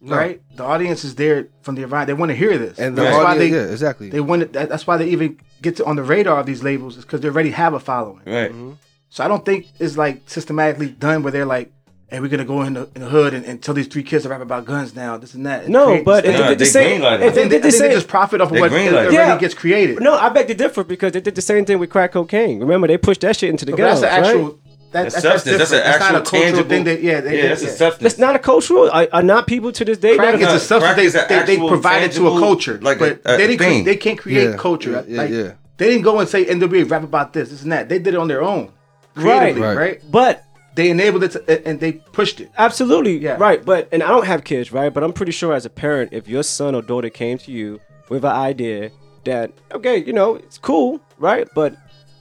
[0.00, 0.16] No.
[0.16, 0.40] right?
[0.56, 2.06] The audience is there from the environment.
[2.06, 4.08] They want to hear this, And the that's why they yeah, exactly.
[4.10, 6.62] they want it, that, That's why they even get to on the radar of these
[6.62, 8.22] labels is because they already have a following.
[8.24, 8.50] Right.
[8.52, 8.72] Mm-hmm.
[9.10, 11.72] So I don't think it's like systematically done where they're like,
[12.08, 14.22] "Hey, we're gonna go in the, in the hood and, and tell these three kids
[14.22, 16.58] to rap about guns now, this and that." and no, but this if they did
[16.58, 17.34] the they same, greenlighted it.
[17.34, 18.92] they did the I think they same, just profit off of what it.
[18.94, 19.36] already Yeah.
[19.38, 20.00] gets created.
[20.00, 22.60] no, I beg to differ because they did the same thing with crack cocaine.
[22.60, 24.44] Remember, they pushed that shit into the But that's ghettos, an actual.
[24.44, 24.54] right?
[24.92, 25.58] That, That's that's, substance.
[25.58, 26.02] That's an different.
[26.02, 26.84] actual not a cultural tangible thing.
[26.84, 27.68] That, yeah, they, yeah, they- that's yeah.
[27.68, 28.02] a substance.
[28.02, 28.90] That's not a cultural.
[28.90, 31.20] Are, are not people to this day Crack that is a substance they, is they,
[31.28, 33.58] they actual provided to a culture, like but a- a they didn't.
[33.82, 34.90] cre- they can't create Yeah, culture.
[34.90, 35.52] yeah, yeah, like, yeah.
[35.76, 37.88] They didn't go and say NWA rap about this, this and that.
[37.88, 38.72] They did it on their own,
[39.14, 39.76] creatively, Right.
[39.76, 40.00] right?
[40.10, 42.50] but They enabled it to, and they pushed it.
[42.58, 43.36] Absolutely, Yeah.
[43.38, 43.64] right.
[43.64, 44.92] But and I don't have kids, right?
[44.92, 47.80] But I'm pretty sure as a parent, if your son or daughter came to you
[48.08, 48.90] with an idea
[49.24, 51.46] that okay, you know, it's cool, right?
[51.54, 51.76] But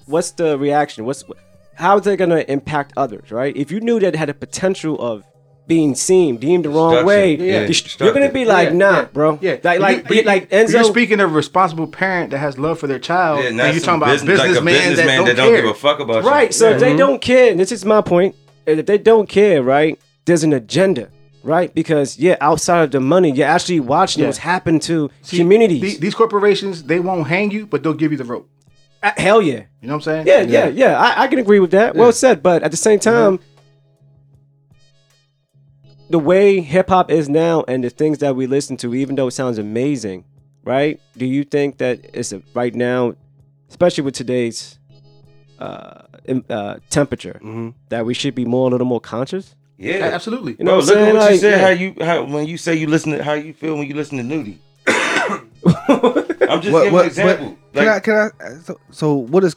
[0.05, 1.05] what's the reaction?
[1.05, 1.23] What's
[1.79, 3.55] how is it going to impact others, right?
[3.55, 5.23] If you knew that it had a potential of
[5.67, 7.67] being seen, deemed the wrong way, Yeah.
[7.67, 9.37] dest- you're gonna be like, Yeah, nah, yeah, bro.
[9.39, 10.71] Yeah, like, like, you- but you- like but Enzo.
[10.73, 13.63] You're speaking of a responsible parent that has love for their child, Yeah, and not
[13.65, 15.61] you're some talking about business, like a businessman businessman that, that don't, don't care.
[15.61, 16.29] give a fuck about you.
[16.29, 16.51] Right.
[16.55, 16.79] So if Mm-hmm.
[16.85, 18.33] they don't care, and this is my point.
[18.65, 21.09] If they don't care, right, there's an agenda,
[21.43, 21.71] right?
[21.75, 24.29] Because yeah, outside of the money, you're actually watching Yeah.
[24.29, 25.81] what's happened to See, communities.
[25.81, 28.47] the- these corporations, they won't hang you, but they'll give you the rope.
[29.01, 30.27] Uh, hell yeah, You know what I'm saying?
[30.27, 30.99] yeah, yeah, yeah.
[30.99, 31.95] I, I can agree with that.
[31.95, 32.43] Well said.
[32.43, 33.39] But at the same time,
[36.09, 39.27] the way hip hop is now and the things that we listen to, even though
[39.27, 40.25] it sounds amazing,
[40.63, 40.99] right?
[41.15, 43.13] Do you think that it's a, right now,
[43.69, 44.79] especially with today's
[45.59, 46.01] uh,
[46.49, 49.55] uh, temperature, hmm that we should be more a little more conscious?
[49.77, 50.57] Yeah, Absolutely.
[50.59, 51.07] You know Bro, what look saying?
[51.07, 51.51] at what you said.
[51.51, 51.65] yeah.
[51.65, 54.17] How you how when you say you listen to how you feel when you listen
[54.17, 54.57] to Nudie.
[56.49, 57.49] I'm just What, giving what, an example.
[57.51, 58.29] but Like, can I?
[58.29, 58.61] Can I?
[58.63, 59.55] So, so what is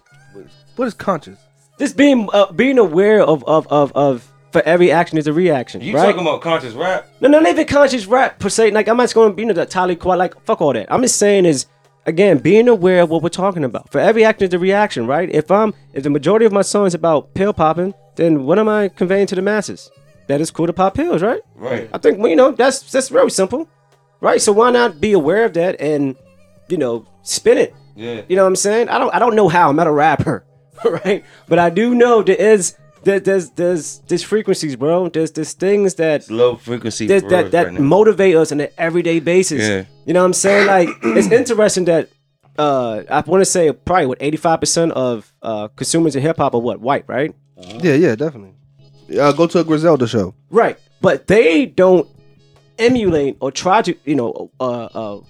[0.77, 1.39] what is conscious?
[1.79, 5.81] Just being uh, being aware of, of of of for every action is a reaction,
[5.81, 6.07] you right?
[6.07, 7.09] talking about conscious rap?
[7.21, 8.71] No, no, not even conscious rap per se.
[8.71, 10.93] Like I'm not going to be you know that Talib Kweli like fuck all that.
[10.93, 11.67] I'm just saying is
[12.07, 13.91] again being aware of what we're talking about.
[13.91, 15.29] For every action is a reaction, right?
[15.31, 18.69] If I'm if the majority of my song is about pill popping, then what am
[18.69, 19.91] I conveying to the masses?
[20.29, 21.41] That it's cool to pop pills, right?
[21.57, 21.89] Right.
[21.93, 23.69] I think well, you know that's that's very simple,
[24.21, 24.41] right?
[24.41, 26.15] So why not be aware of that and
[26.69, 27.75] you know spin it?
[27.95, 28.23] Yeah.
[28.29, 28.89] You know what I'm saying?
[28.89, 29.69] I don't I don't know how.
[29.69, 30.45] I'm not a rapper,
[30.85, 31.25] right?
[31.49, 35.09] But I do know there is there, there's there's there's frequencies, bro.
[35.09, 38.69] There's there's things that It's low frequency that that, that right motivate us on an
[38.79, 39.63] everyday basis.
[39.63, 39.85] Yeah.
[40.07, 40.67] You know what I'm saying?
[40.67, 42.09] Like it's interesting that
[42.59, 46.61] uh I want to say probably what 85% of uh consumers in hip hop are
[46.61, 47.35] what white, right?
[47.57, 48.55] Yeah, yeah, definitely.
[49.19, 50.35] Uh, go to a Griselda show.
[50.51, 50.79] Right.
[51.01, 52.09] But they don't
[52.79, 55.21] emulate or try to, you know, uh uh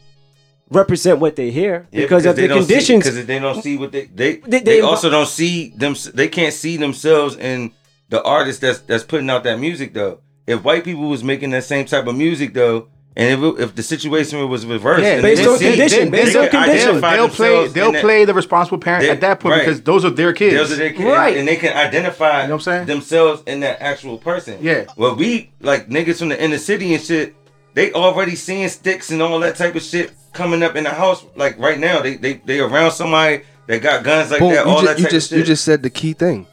[0.72, 3.04] represent what they hear Yeah, because of the conditions.
[3.04, 5.94] Because they don't see what they they They- they, they- also don't see them.
[6.14, 7.72] They can't see themselves in
[8.08, 10.20] the artist that's that's putting out that music though.
[10.46, 13.74] If white people was making that same type of music though, and if, it, if
[13.74, 17.68] the situation was reversed, Yeah, based on condition, based on condition, they'll play.
[17.68, 19.64] They'll in that- play the responsible parent They- at that point right.
[19.66, 20.56] because those are their kids.
[20.56, 21.37] Those are their kids, Right.
[21.37, 22.87] and they can identify You know what I'm saying?
[22.87, 24.58] themselves in that actual person.
[24.62, 24.85] Yeah.
[24.96, 27.35] Well, we like niggas from the inner city and shit.
[27.74, 31.24] They already seeing sticks and all that type of shit coming up in the house.
[31.37, 34.66] Like right now, they they they around somebody that got guns like Boom, that.
[34.66, 35.38] you, All ju- that you just of shit.
[35.38, 36.46] you just said the key thing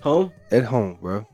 [0.00, 0.32] home.
[0.50, 1.26] at home, bro.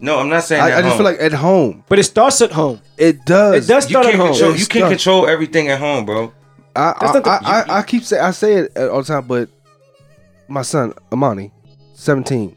[0.00, 0.78] no, I'm not saying I, that.
[0.78, 2.80] I just feel like at home But it starts at home.
[2.98, 3.64] it does.
[3.64, 4.28] It does you start at home.
[4.32, 4.50] control.
[4.52, 6.32] You can't starts- control everything at home, bro.
[6.76, 9.48] I I, the- I, I, I keep say I say it all the time, but
[10.48, 11.52] my son Amani,
[11.94, 12.56] seventeen,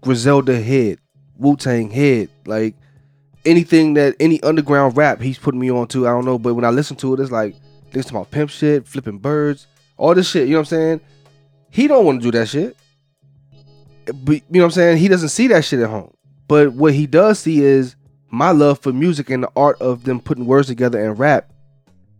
[0.00, 0.98] Griselda head,
[1.36, 2.74] Wu Tang head, like
[3.44, 6.06] anything that any underground rap he's putting me on to.
[6.06, 7.54] I don't know, but when I listen to it, it's like
[7.94, 10.46] listen to my pimp shit, flipping birds, all this shit.
[10.48, 11.00] You know what I'm saying?
[11.70, 12.76] He don't want to do that shit.
[14.06, 14.96] But you know what I'm saying?
[14.98, 16.12] He doesn't see that shit at home.
[16.48, 17.94] But what he does see is
[18.30, 21.50] my love for music and the art of them putting words together and rap.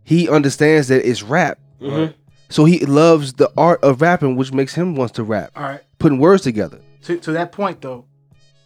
[0.03, 1.59] He understands that it's rap.
[1.81, 2.13] Mhm.
[2.49, 5.81] So he loves the art of rapping, which makes him wants to rap, All right.
[5.99, 6.79] putting words together.
[7.03, 8.05] To, to that point though,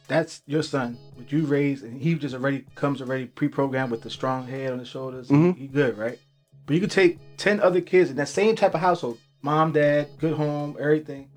[0.08, 4.10] that's your son, what you raised, and he just already comes already pre-programmed with the
[4.10, 5.30] strong head on his shoulders.
[5.30, 5.58] Mhm.
[5.58, 6.20] He good, right?
[6.66, 10.08] But you could take ten other kids in that same type of household, mom, dad,
[10.20, 11.30] good home, everything,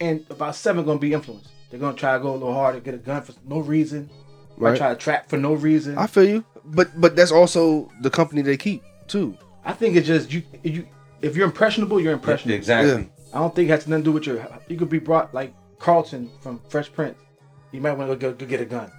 [0.00, 1.50] and about seven gonna be influenced.
[1.70, 4.10] They're gonna try to go a little harder, get a gun for no reason,
[4.56, 4.78] might Right.
[4.78, 5.98] try to trap for no reason.
[5.98, 9.36] I feel you, but but that's also the company they keep too.
[9.64, 10.42] I think it's just you.
[10.62, 10.86] You
[11.22, 12.54] if you're impressionable, you're impressionable.
[12.56, 13.08] Exactly.
[13.32, 14.46] I don't think it has nothing to do with your.
[14.68, 17.16] You could be brought like Carlton from Fresh Prince.
[17.72, 18.92] You might want to go, go get a gun,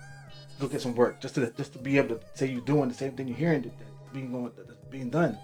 [0.59, 2.95] go get some work, just to just to be able to say you're doing the
[2.95, 5.37] same thing you're hearing that, that's being going that's being done.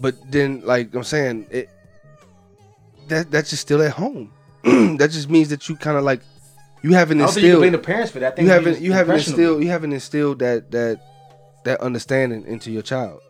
[0.00, 1.68] But then, like I'm saying, it
[3.08, 4.32] that that's just still at home.
[4.62, 6.20] that just means that you kind of like
[6.82, 8.38] you haven't I don't think you can instilled blame the parents for that.
[8.38, 11.00] You haven't you haven't instilled you haven't instilled that that
[11.64, 13.20] that understanding into your child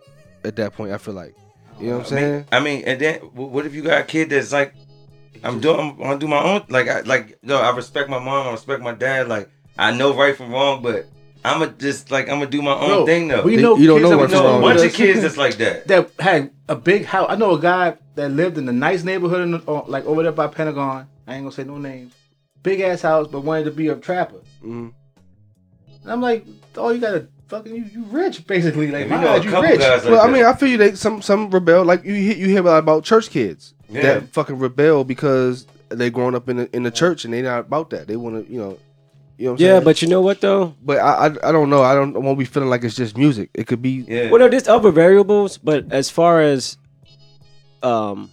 [0.44, 0.92] at that point.
[0.92, 1.34] I feel like
[1.80, 2.46] you know what I'm I mean, saying.
[2.52, 4.74] I mean, and then what if you got a kid that's like,
[5.42, 6.64] I'm doing, I'm gonna do my own.
[6.68, 9.28] Like, I like, no, I respect my mom, I respect my dad.
[9.28, 11.06] Like, I know right from wrong, but
[11.44, 13.42] I'm gonna just like, I'm gonna do my own Bro, thing though.
[13.42, 15.22] We know you don't kids know that what's we know know a bunch of kids
[15.22, 15.86] that's like that.
[15.88, 17.26] that had a big house.
[17.30, 20.22] I know a guy that lived in a nice neighborhood, in the, uh, like over
[20.22, 21.06] there by Pentagon.
[21.26, 22.12] I ain't gonna say no names.
[22.62, 24.40] Big ass house, but wanted to be a trapper.
[24.62, 24.92] Mhm.
[26.02, 26.44] And I'm like,
[26.76, 28.90] oh, you gotta fucking you, you rich basically.
[28.90, 29.80] Like, We my know a you rich.
[29.80, 30.76] guys like Well, I mean, I feel you.
[30.76, 34.02] They some some rebel like you hear- you hear about, about church kids Yeah.
[34.02, 37.60] that fucking rebel because they growing up in the in the church and they not
[37.60, 38.08] about that.
[38.08, 38.78] They want to you know.
[39.40, 39.84] You know what I'm Yeah, saying?
[39.84, 40.74] but you know what though?
[40.84, 41.82] but I, I I don't know.
[41.82, 43.48] I don't want to be feeling like it's just music.
[43.54, 44.28] It could be yeah.
[44.30, 46.76] Well, no, there's other variables, but as far as
[47.82, 48.30] um,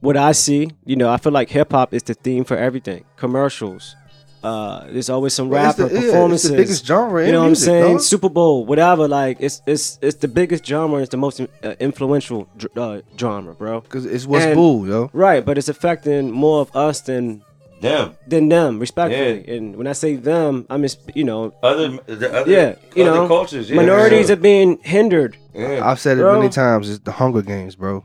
[0.00, 3.04] what I see, you know, I feel like hip hop is the theme for everything.
[3.16, 3.96] Commercials.
[4.40, 6.50] Uh, there's always some Well, it's rapper the- yeah, it's performances.
[6.52, 7.92] the biggest genre in You know music, what I'm saying?
[7.96, 8.00] dog.
[8.02, 9.08] Super Bowl, whatever.
[9.08, 11.00] Like it's it's it's the biggest genre.
[11.00, 13.80] It's the most uh, influential dr- uh, genre, bro.
[13.80, 15.10] Cause it's what's And- bull, yo.
[15.12, 17.42] Right, but it's affecting more of us than
[17.80, 18.16] Damn.
[18.26, 19.46] than them, respectfully.
[19.56, 23.20] And when I say them, I mean you know, Other the other yeah, you other
[23.20, 23.70] know, cultures.
[23.70, 25.36] Yeah, minorities for are being hindered.
[25.54, 25.88] Yeah.
[25.88, 26.38] I've said it Bro.
[26.38, 26.90] many times.
[26.90, 28.04] It's the Hunger Games, bro.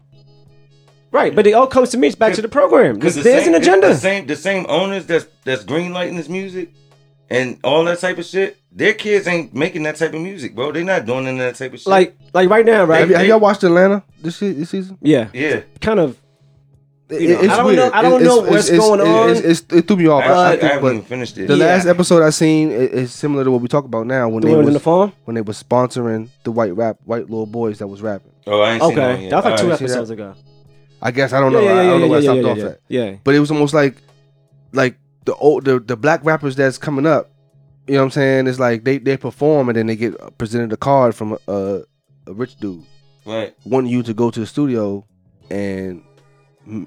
[1.11, 2.07] Right, but it all comes to me.
[2.07, 2.97] It's back to the program.
[2.97, 3.89] There's, the there's same, an agenda.
[3.89, 6.73] The same the same owners that's that's greenlighting this music
[7.29, 8.57] and all that type of shit.
[8.71, 10.71] Their kids ain't making that type of music, bro.
[10.71, 11.87] They're not doing none of that type of shit.
[11.87, 13.01] Like like right now, right?
[13.01, 14.97] Have, y- have y'all watched Atlanta this this season?
[15.01, 16.19] yeah, yeah, kind of.
[17.13, 17.77] It- You know, it's I don't weird.
[17.77, 19.29] know- I don't It's- know it's- what's it's- going it's- on.
[19.51, 20.23] it's- it threw me off.
[20.23, 21.47] I, I, I I, think, haven't even finished it.
[21.47, 21.65] the Yeah.
[21.65, 24.53] last episode I seen is similar to what we talk about now when The they
[24.53, 25.13] one was in the farm.
[25.25, 28.31] when they was sponsoring the white rap white little boys that was rapping.
[28.47, 29.79] oh, I ain't seen that Okay, that was like two Alright.
[29.79, 29.91] see that?
[29.91, 30.33] episodes ago.
[31.01, 31.61] I guess I don't know.
[31.61, 32.79] yeah, I, I don't know where I stopped off at.
[32.87, 33.95] Yeah, But it was almost like
[34.73, 37.29] like the old the, the black rappers that's coming up.
[37.87, 38.47] You know what I'm saying?
[38.47, 41.81] It's like they they perform and then they get presented a card from a,
[42.27, 42.83] a rich dude
[43.25, 43.53] Right.
[43.65, 45.05] wanting you to go to the studio
[45.49, 46.03] and m-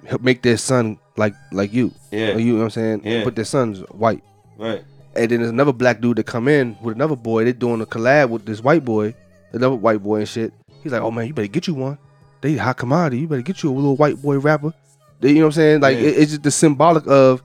[0.06, 1.92] help make their son like like you.
[2.10, 2.36] Yeah.
[2.36, 3.00] You know what I'm saying?
[3.04, 3.24] Yeah.
[3.24, 4.22] But their son's white.
[4.58, 4.84] Right.
[5.14, 7.44] And then there's another black dude that come in with another boy.
[7.44, 9.14] They're doing a collab with this white boy,
[9.52, 10.52] another white boy and shit.
[10.82, 11.98] He's like, oh man, you better get you one.
[12.42, 13.18] They hot commodity.
[13.20, 14.72] You better get you a little white boy rapper.
[15.20, 15.80] They, you know what I'm saying?
[15.80, 16.04] Like Yeah.
[16.08, 17.42] it- it's just the symbolic of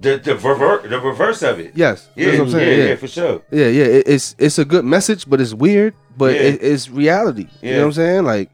[0.00, 1.72] The the rever- the reverse of it.
[1.74, 2.08] yes.
[2.16, 2.68] Yeah, that's what I'm saying.
[2.68, 3.42] yeah, Yeah, yeah, yeah, for sure.
[3.50, 3.64] yeah.
[3.66, 5.92] It, it's it's a good message, but it's weird.
[6.16, 6.40] But Yeah.
[6.40, 7.48] it, it's reality.
[7.60, 8.24] You know what I'm saying?
[8.24, 8.50] Like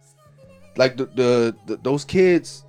[0.76, 2.64] like the the, the those kids.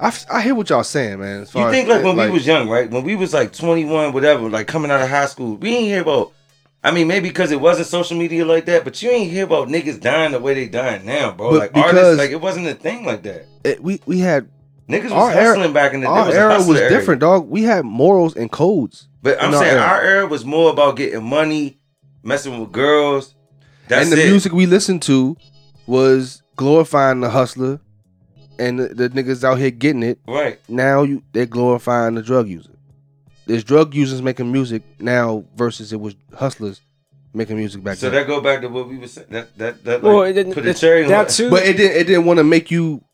[0.00, 1.40] I, I hear what y'all saying, man.
[1.40, 2.90] You think as, like when we was young, right?
[2.90, 6.02] When we was like 21, whatever, like coming out of high school, we ain't hear
[6.02, 6.32] about.
[6.82, 9.68] I mean, maybe because it wasn't social media like that, but you ain't hear about
[9.68, 11.52] niggas dying the way they dying now, bro.
[11.52, 13.46] But like because- artists, like it wasn't a thing like that.
[13.64, 14.48] it, we we had
[14.86, 16.12] Niggas was Our era- hustling back in the day.
[16.12, 16.90] our was era was era.
[16.90, 17.48] different, dog.
[17.48, 19.08] We had morals and codes.
[19.22, 19.82] But I'm in our saying era.
[19.86, 21.78] our era was more about getting money,
[22.22, 23.34] messing with girls.
[23.88, 24.28] That's and the it.
[24.28, 25.38] music we listened to
[25.86, 27.80] was glorifying the hustler
[28.58, 30.18] and the, the niggas out here getting it.
[30.26, 30.58] right?
[30.68, 32.70] Now you they're glorifying the drug user.
[33.46, 36.80] There's drug users making music now versus it was hustlers
[37.34, 38.14] making music back So then.
[38.14, 39.26] So that go back to what we were saying.
[39.30, 41.34] That that that like, Well, it, put the it, cherry on that it.
[41.34, 41.50] too.
[41.50, 43.04] but it didn't it didn't want to make you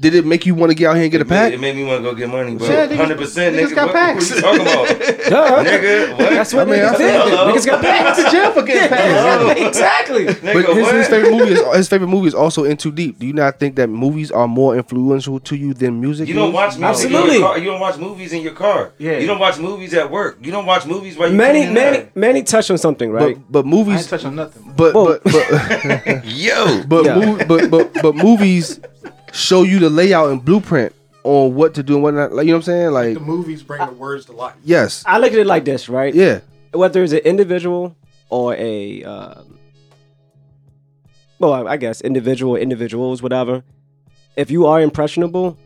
[0.00, 1.52] did it make you want to get out here and get a It made- pack?
[1.52, 2.66] It made me want to go get money, bro.
[2.68, 3.74] Yeah, Hundred percent, niggas nigga.
[3.74, 4.30] got what, packs.
[4.30, 6.10] What are you talking about, nigga?
[6.18, 6.30] What?
[6.30, 7.20] That's what I mean, I niggas did.
[7.20, 7.52] Hello?
[7.52, 8.32] Niggas got Went to paid.
[8.32, 9.54] jail for getting Hello?
[9.54, 9.66] paid.
[9.66, 10.24] exactly.
[10.26, 10.94] Nigga, But his, what?
[10.94, 13.18] his favorite movie is his favorite movie is also In Too Deep.
[13.18, 16.28] Do you not think that movies are more influential to you than music?
[16.28, 17.34] You don't watch music Absolutely.
[17.36, 17.58] In your car.
[17.58, 18.92] You don't watch movies in your car.
[18.98, 19.18] Yeah.
[19.18, 20.38] You don't watch movies at work.
[20.40, 22.16] You don't watch movies while you Many, cleaning many, up.
[22.16, 23.36] many touch on something, right?
[23.36, 24.72] but but movies ain't touch on nothing.
[24.76, 27.14] but but but Yo, But, Yeah.
[27.16, 28.80] mov- but but but movies
[29.32, 32.32] show you the layout and blueprint on what to do and what not.
[32.32, 32.90] Like you know what I'm saying?
[32.92, 34.54] Like The movies bring the words to life.
[34.64, 36.14] yes, I look at it like this, right?
[36.14, 36.40] yeah,
[36.72, 37.94] Whether it's an individual
[38.30, 39.58] or a, um,
[41.38, 43.62] well, I I guess individual, individuals, whatever.
[44.36, 45.58] If you are impressionable,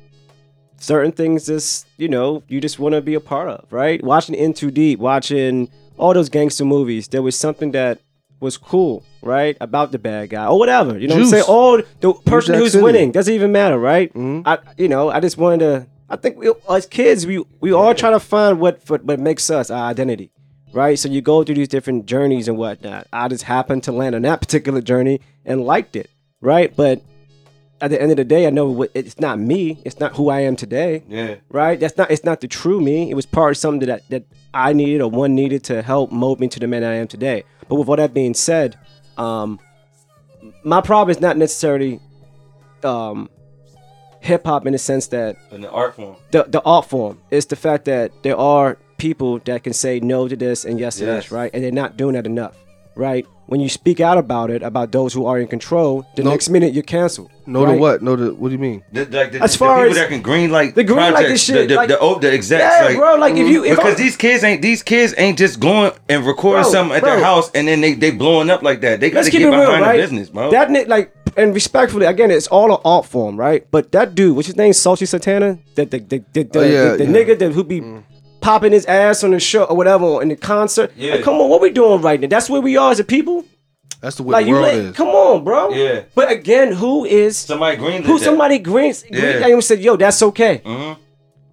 [0.79, 4.03] certain things just you know you just want to be a part of, right?
[4.03, 8.01] Watching In Too Deep, watching all those gangster movies, there was something that
[8.41, 10.99] was cool, right, about the bad guy or whatever.
[10.99, 11.33] You know Juice.
[11.33, 11.95] what I'm saying?
[12.01, 12.85] The person who's City.
[12.85, 14.13] winning doesn't even matter, right?
[14.15, 14.43] Mhm.
[14.47, 15.87] I, you know, I just wanted to.
[16.09, 19.51] I think we, as kids, we we all try to find what what, what makes
[19.51, 20.31] us our identity,
[20.73, 20.99] right?
[20.99, 23.07] So you go through these different journeys and whatnot.
[23.13, 26.11] I just happened to land on that particular journey and liked it,
[26.41, 26.75] right?
[26.77, 27.03] But
[27.81, 29.83] at the end of the day, I know it's not me.
[29.85, 31.37] It's not who I am today, yeah.
[31.51, 31.79] right?
[31.81, 32.11] That's not.
[32.11, 33.11] It's not the true me.
[33.11, 36.39] It was part of something that that I needed or one needed to help mold
[36.41, 37.45] me to the man I am today.
[37.69, 38.77] But with all that being said,
[39.19, 39.59] um,
[40.63, 42.01] my problem is not necessarily
[42.83, 43.29] um,
[44.21, 46.17] hip hop in the sense that In the art form.
[46.31, 47.19] the the art form.
[47.31, 50.97] It's the fact that there are people that can say no to this and yes
[50.99, 51.25] to Yes.
[51.25, 51.51] this, right?
[51.55, 52.57] And they're not doing that enough,
[52.97, 53.27] right?
[53.47, 56.31] When you speak out about it, about those who are in control, the No.
[56.31, 57.31] next minute you're canceled.
[57.47, 57.75] no right?
[57.75, 58.03] to what?
[58.03, 58.83] No to what do you mean?
[58.91, 61.11] The, like the, As the far people as- that can green light The green light
[61.13, 63.17] projects, this shit, the, the, like- the, oh, the execs, Yeah, like, bro.
[63.17, 66.25] Like if you if because I- these kids ain't these kids ain't just going and
[66.27, 67.11] recording Bro, something at bro.
[67.17, 69.01] their house and then they they blowing up like that.
[69.01, 69.97] They got Let's to keep get it real, behind right?
[70.01, 70.51] business, bro.
[70.51, 73.67] That ni- like and respectfully, again, it's all an art form, right?
[73.71, 76.91] But that dude, what's his name, Saucy Santana, that the the the, the, Oh, yeah,
[76.93, 77.11] the, the yeah.
[77.11, 78.03] nigga that who be mm.
[78.45, 80.93] Popping his ass on the show or whatever in the concert.
[80.97, 81.15] Yeah.
[81.15, 82.29] Like, come on, what we doing right now?
[82.29, 83.45] That's where we are as a people.
[84.01, 84.97] That's the way Like the you, world let, is.
[84.97, 85.71] come on, bro.
[85.71, 86.03] Yeah.
[86.15, 88.19] But again, who is somebody green who?
[88.19, 88.25] that.
[88.25, 89.03] Somebody greens.
[89.11, 89.19] Yeah.
[89.21, 90.61] Green, I even said, yo, that's okay.
[90.65, 90.99] Mhm.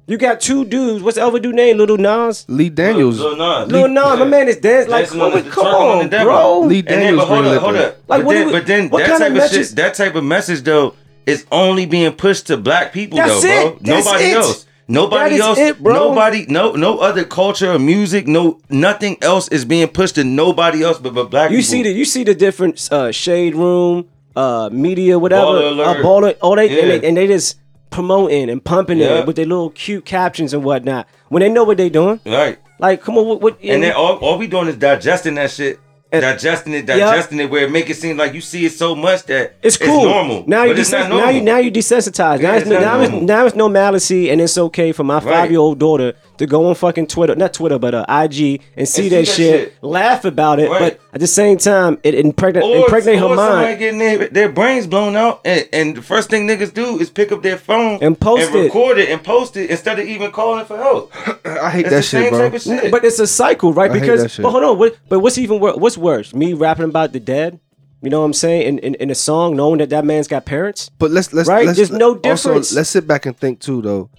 [0.07, 1.01] You got two dudes.
[1.01, 1.77] What's the other dude name?
[1.77, 2.43] Little Nas.
[2.49, 3.19] Lee Daniels.
[3.21, 3.71] Lil Nas.
[3.71, 6.09] Little Nas, my man is dancing like, Dancing come on on, the- come on on,
[6.09, 6.59] the bro.
[6.61, 7.97] Lee And then, Daniels but hold up, hold up.
[8.09, 9.75] Like, but what then, we- but then what that kind of type of message- shit,
[9.77, 10.93] that type of message though,
[11.25, 13.67] is only being pushed to black people That's though, bro.
[13.77, 13.83] it.
[13.83, 14.35] That's Nobody it.
[14.35, 14.65] else.
[14.91, 15.57] Nobody else.
[15.57, 15.81] it.
[15.81, 16.45] Nobody.
[16.47, 16.73] No.
[16.73, 18.27] No other culture or music.
[18.27, 18.59] No.
[18.69, 21.69] Nothing else is being pushed to nobody else but, but black You people.
[21.71, 25.87] see the you see the different uh, shade room, uh, media, whatever, Baller alert.
[25.97, 27.57] uh, baller, all they, and they and they just
[27.89, 29.19] promoting and pumping Yeah.
[29.19, 32.19] it with their little cute captions and whatnot when they know what they're doing.
[32.25, 32.57] right.
[32.79, 33.41] Like, come on, what?
[33.41, 35.79] what And then all, all we doing is digesting that shit.
[36.19, 36.97] Digesting it, Yeah.
[36.97, 39.77] digesting it, where it make it seem like you see it so much that It's
[39.77, 40.03] cool.
[40.03, 40.43] normal.
[40.45, 42.41] Now you but it's not desen- now you now you desensitized.
[42.41, 43.27] now it's, it's now it's normal.
[43.27, 45.23] now it's no malice, and it's okay for my Right.
[45.23, 48.87] five year old daughter to go on fucking Twitter, not Twitter, but uh, IG, and
[48.87, 49.35] see see that, that shit,
[49.71, 49.83] shit.
[49.83, 50.79] laugh about it, Right.
[50.97, 53.79] but at the same time, it impregnate or, impregnate her or somebody mind.
[53.79, 57.31] getting their, their brains blown out, and, and the first thing niggas do is pick
[57.31, 58.63] up their phone And post and it.
[58.63, 61.11] record it and post it instead of even calling for help.
[61.45, 62.39] I hate It's that the shit, same bro.
[62.39, 62.91] type of shit.
[62.91, 63.89] But it's a cycle, right?
[63.89, 64.43] I hate Because that shit.
[64.43, 65.75] but hold on, what, but what's even worse?
[65.77, 66.33] What's worse?
[66.33, 67.59] Me rapping about the dead?
[68.01, 68.67] You know what I'm saying?
[68.67, 70.89] In, in in a song, knowing that that man's got parents.
[70.97, 71.67] But let's let's Right?
[71.67, 72.45] let's, There's no difference.
[72.47, 74.09] Also, let's sit back and think too, though.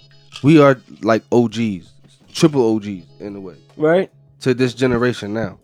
[0.44, 1.91] We are like OGs,
[2.32, 4.10] triple OGs in a way Right?
[4.40, 5.58] to this generation now.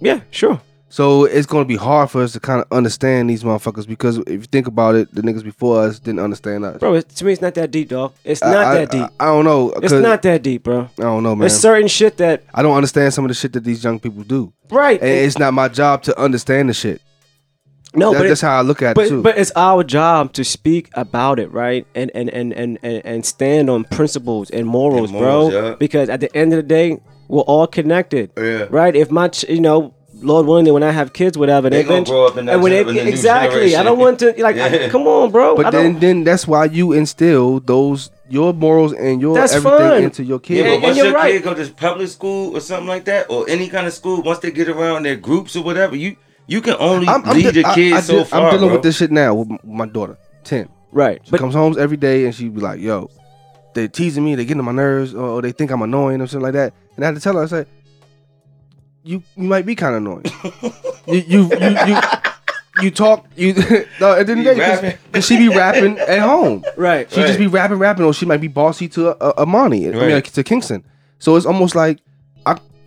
[0.00, 0.60] Yeah, sure.
[0.92, 4.28] So it's gonna be hard for us to kind of understand these motherfuckers because if
[4.28, 6.78] you think about it, the niggas before us didn't understand us.
[6.78, 8.12] Bro, to me, it's not that deep, dog.
[8.24, 9.08] It's not I, that deep.
[9.20, 9.70] I, I don't know.
[9.70, 10.88] It's not that deep, bro.
[10.98, 11.40] I don't know, man.
[11.40, 14.24] There's certain shit that I don't understand some of the shit that these young people
[14.24, 15.00] do, right.
[15.00, 17.00] and it's not my job to understand the shit.
[17.94, 19.22] No, That- but that's it, how I look at it but too.
[19.22, 21.86] but it's our job to speak about it, right?
[21.94, 25.62] And and and and and, and stand on principles and morals, And morals, bro.
[25.70, 25.74] yeah.
[25.78, 26.98] Because at the end of the day,
[27.28, 28.30] we're all connected.
[28.36, 28.66] Yeah.
[28.70, 28.94] Right.
[28.94, 29.94] If my, ch- you know.
[30.22, 32.62] Lord willing, when I have kids, whatever, They they gonna grow up in that and
[32.62, 33.74] when they, in exactly.
[33.74, 34.54] I don't want to like.
[34.58, 35.56] I- come on, bro.
[35.56, 39.78] But don't- then, then that's why you instill those your morals and your That's everything
[39.78, 40.02] fun.
[40.02, 40.64] into your Yeah.
[40.64, 41.32] And- but once you're your right.
[41.32, 44.40] kid go to public school or something like that, or any kind of school, once
[44.40, 46.16] they get around their groups or whatever, you
[46.50, 48.40] you can only lead de- your kids I so de- far.
[48.46, 48.74] I'm dealing bro.
[48.76, 50.68] with this shit now with my daughter, ten.
[50.92, 53.08] right, She but comes home every day and she be like, "Yo,
[53.74, 56.26] they're teasing me, They're getting on my nerves, or, or they think I'm annoying or
[56.26, 57.66] something like that." And I had to tell her, I said,
[59.04, 60.24] "You you might be kind of annoying.
[61.06, 61.96] you, you you you
[62.82, 63.52] you talk you
[64.00, 64.98] no at the end of the You day 'cause- rapping.
[65.12, 66.64] 'cause she be rapping at home.
[66.76, 69.92] right, She just be rapping, rapping, or she might be bossy to uh, Amani, I
[69.92, 70.84] mean, like, to Kingston.
[71.18, 71.98] So it's almost like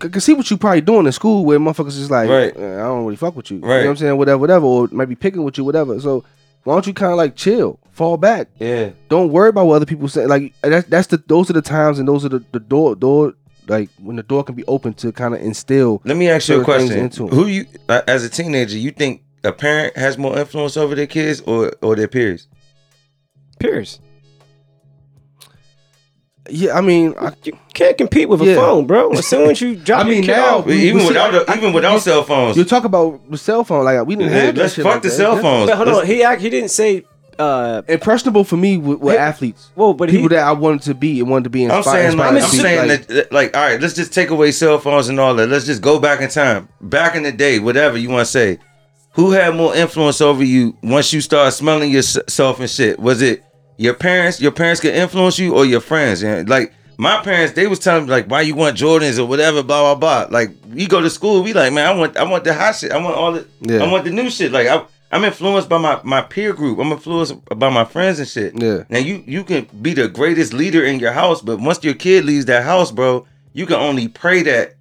[0.00, 2.56] I, c- can see what you probably doing in school, where motherfuckers is like, Right.
[2.56, 3.56] "Eh, I don't really fuck with you.
[3.58, 4.16] You know what I'm saying?
[4.16, 5.98] Whatever, whatever, or might be picking with you, whatever.
[6.00, 6.24] So
[6.64, 8.90] why don't you kind of like chill, fall back, yeah.
[9.08, 10.26] don't worry about what other people say.
[10.26, 13.34] Like that's that's the those are the times and those are the, the door door
[13.68, 16.00] like when the door can be open to kind of instill.
[16.04, 17.34] Let me ask you a question: into 'em.
[17.34, 21.06] Who you, uh, as a teenager, you think a parent has more influence over their
[21.06, 22.48] kids or or their peers?
[23.58, 24.00] Pierce.
[26.50, 28.56] Yeah, I mean, I, You can't compete with a Yeah.
[28.56, 29.12] phone, bro.
[29.12, 31.50] As soon as you drop I mean, your kid now- off- even see- without the,
[31.50, 32.56] I- even without you- cell phones.
[32.56, 34.94] you talk about the cell phone like we didn't Yeah, have that let's shit fuck
[34.94, 35.14] like the that.
[35.14, 35.42] cell Yeah.
[35.42, 35.70] phones.
[35.70, 37.04] But hold Let's- on, he act, he didn't say.
[37.36, 39.70] Uh, Impressionable for me with, with Hey, athletes.
[39.74, 42.02] well, but people he, that I wanted to be and wanted to be I'm inspired.
[42.10, 45.08] saying, like, I'm saying like, that, like, all right, let's just take away cell phones
[45.08, 45.48] and all that.
[45.48, 48.58] Let's just go back in time, back in the day, whatever you want to say.
[49.14, 53.00] Who had more influence over you once you start smelling yourself and shit?
[53.00, 53.42] Was it
[53.76, 54.40] your parents?
[54.40, 56.22] Your parents could influence you, or your friends?
[56.22, 59.62] And like my parents, they was telling me like, why you want Jordans or whatever,
[59.62, 60.34] blah blah blah.
[60.36, 62.92] Like we go to school, we like, man, I want, I want the hot shit.
[62.92, 63.82] I want all the, Yeah.
[63.82, 64.52] I want the new shit.
[64.52, 66.78] Like I, I'm influenced by my my peer group.
[66.78, 68.60] I'm influenced by my friends and shit.
[68.60, 68.84] Yeah.
[68.88, 72.24] Now you you can be the greatest leader in your house, but once your kid
[72.24, 74.73] leaves that house, bro, you can only pray that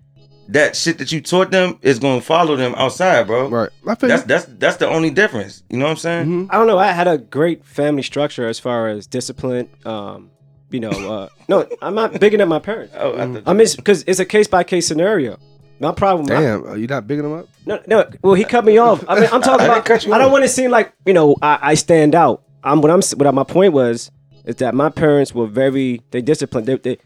[0.50, 3.48] that shit that you taught them is gonna follow them outside, bro.
[3.50, 3.70] right.
[3.88, 5.64] I That's that's that's the only difference.
[5.70, 6.28] You know what I'm saying?
[6.28, 6.48] Mhm.
[6.52, 6.78] I don't know.
[6.78, 9.70] I had a great family structure as far as discipline.
[9.86, 10.30] Um,
[10.70, 12.94] you know, uh, no, I'm not bigging up my parents.
[12.98, 15.38] Oh, I thought- I mean, because it's a case by case scenario.
[15.80, 16.28] My problem.
[16.28, 17.48] my- Damn, are you not bigging them up?
[17.66, 18.10] No, no.
[18.22, 19.04] Well, he cut me off.
[19.08, 19.86] I mean, I'm talking I about.
[19.86, 22.44] cut you I don't want to seem like you know I, I stand out.
[22.64, 23.02] I'm what I'm.
[23.18, 24.12] What my point was
[24.46, 26.68] is that my parents were very they disciplined.
[26.68, 26.98] They, they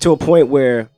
[0.00, 0.88] to a point where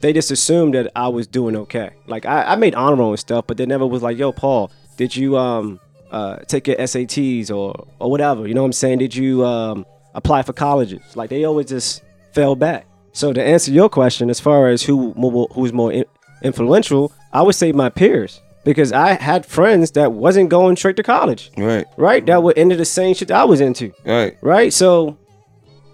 [0.00, 1.90] they just assumed that I was doing okay.
[2.06, 4.70] Like I, I made honor roll and stuff, but they never was like, "Yo, Paul,
[4.96, 8.98] did you um uh take your SATs or or whatever?" You know what I'm saying?
[8.98, 9.84] Did you um
[10.14, 11.02] apply for colleges?
[11.16, 12.86] Like they always just fell back.
[13.12, 16.04] So to answer your question, as far as who mo- who's more in,
[16.42, 21.02] influential, I would say my peers because I had friends that wasn't going straight to
[21.02, 22.24] college, Right, right?
[22.26, 24.36] That were into the same shit that I was into, right.
[24.42, 24.72] right?
[24.72, 25.16] So,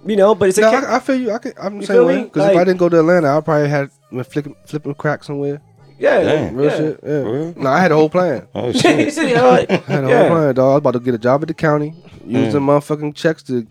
[0.04, 1.30] you know, but it's a No, ca- I, I feel you.
[1.30, 2.16] I can, I'm the You same way.
[2.18, 2.24] me?
[2.24, 5.60] Because if I didn't go to Atlanta, I probably had been flipping, flipping crack somewhere.
[5.98, 6.54] Yeah, Damn.
[6.56, 6.76] Real yeah.
[6.76, 7.00] shit.
[7.02, 7.22] Yeah.
[7.22, 7.54] For real?
[7.56, 8.46] No, I had a whole plan.
[8.54, 9.14] Oh He shit.
[9.14, 10.18] said, "Yeah, like, I had a yeah.
[10.20, 10.64] whole plan, dog.
[10.66, 11.94] I was about to get a job at the county,
[12.26, 13.66] use the motherfucking checks to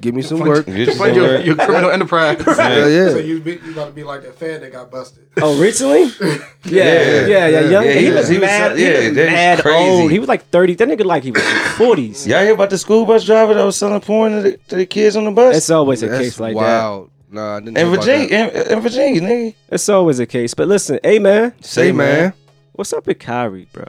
[0.00, 0.64] give me some work.
[0.64, 1.40] Get you Fund your, somewhere.
[1.44, 2.40] your criminal enterprise.
[2.44, 3.10] Hell yeah.
[3.10, 5.28] So you, be, you about to be like that fed that got busted.
[5.42, 6.04] Oh, recently?
[6.64, 7.60] Yeah, yeah, yeah, yeah.
[7.60, 7.84] young.
[7.84, 8.76] Yeah, he, he was was- he was mad.
[8.78, 9.78] he yeah, was mad crazy.
[10.02, 10.10] old.
[10.10, 10.74] He was like thirty.
[10.76, 11.42] That nigga like he was
[11.76, 12.26] forties.
[12.26, 14.86] Y'all hear about the school bus driver that was selling porn to the, to the
[14.86, 15.56] kids on the bus?
[15.58, 17.06] It's always a That's case like that.
[17.36, 17.64] Wild.
[17.64, 19.54] Nah, I didn't in Virginia, in, in Virginia, nigga.
[19.68, 20.54] It's always a case.
[20.54, 22.32] But listen, hey man, Say, man.
[22.72, 23.84] what's up with Kyrie, bro?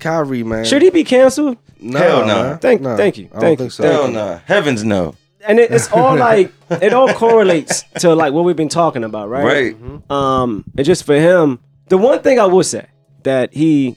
[0.00, 0.64] Kyrie, man.
[0.64, 1.56] Should he be canceled?
[1.80, 2.26] No, Hell no.
[2.42, 2.58] man.
[2.58, 3.26] Thank- No, thank you.
[3.26, 3.70] I don't Thank think you.
[3.70, 3.82] so.
[3.84, 4.14] Hell you.
[4.14, 4.40] no.
[4.46, 5.14] Heavens no.
[5.46, 9.28] And it, it's all like it all correlates to like what we've been talking about,
[9.28, 9.44] right?
[9.76, 10.10] Right.
[10.10, 12.86] Um, and just for him, the one thing I will say
[13.24, 13.96] that he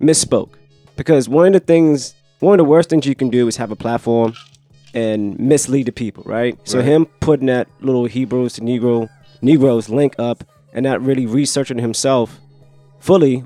[0.00, 0.50] misspoke
[0.96, 3.70] because one of the things, one of the worst things you can do is have
[3.70, 4.32] a platform
[4.94, 6.56] and mislead the people, right?
[6.64, 6.86] So Right.
[6.86, 9.08] him putting that little Hebrews to Negro
[9.42, 12.40] Negroes link up and not really researching himself
[13.00, 13.44] fully,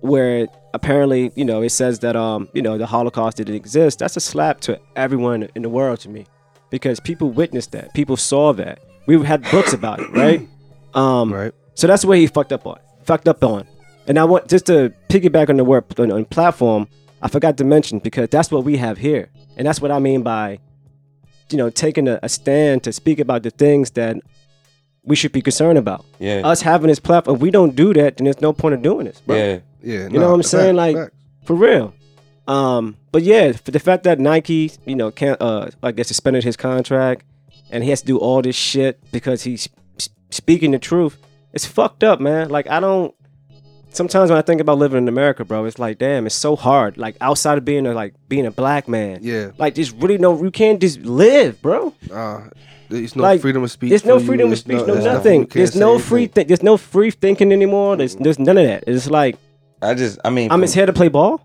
[0.00, 3.98] where apparently you know it says that um you know the Holocaust didn't exist.
[4.00, 6.26] That's a slap to everyone in the world to me
[6.70, 8.80] because people witnessed that, people saw that.
[9.06, 10.48] We had books about it, right?
[10.94, 11.52] Um, Right.
[11.74, 12.78] so that's where he fucked up on.
[13.04, 13.66] Fucked up on.
[14.06, 16.88] And I want just to piggyback on the word on, on platform.
[17.20, 19.28] I forgot to mention because that's what we have here,
[19.58, 20.58] and that's what I mean by,
[21.50, 24.16] you know, taking a, a stand to speak about the things that
[25.04, 26.04] we should be concerned about.
[26.18, 26.42] Yeah.
[26.44, 29.06] Us having this platform, if we don't do that, then there's no point of doing
[29.06, 29.36] this, bro.
[29.36, 29.58] yeah.
[29.82, 30.08] Yeah.
[30.08, 30.74] You know what I'm saying?
[30.76, 31.14] Like- fact.
[31.44, 31.94] For real.
[32.48, 36.44] Um, but yeah, for the fact that Nike, you know, can't uh I guess suspended
[36.44, 37.24] his contract
[37.70, 39.68] and he has to do all this shit because he's
[39.98, 41.18] s- speaking the truth,
[41.52, 42.48] it's fucked up, man.
[42.48, 43.14] Like I don't
[43.96, 46.96] sometimes when I think about living in America, bro, it's like, damn, it's so hard.
[46.98, 49.18] Like outside of being a like being a black man.
[49.22, 49.50] yeah.
[49.58, 51.92] Like there's really no you can't just live, bro.
[52.12, 52.48] Uh,
[52.88, 53.90] there's no Like, freedom of speech.
[53.90, 54.26] There's no for you.
[54.28, 55.40] freedom of speech, no, there's you nothing.
[55.42, 57.96] can't There's no free thi- there's no free thinking anymore.
[57.96, 58.84] There's there's none of that.
[58.86, 59.36] It's like
[59.82, 61.40] I just, I mean, I'm just here to play ball.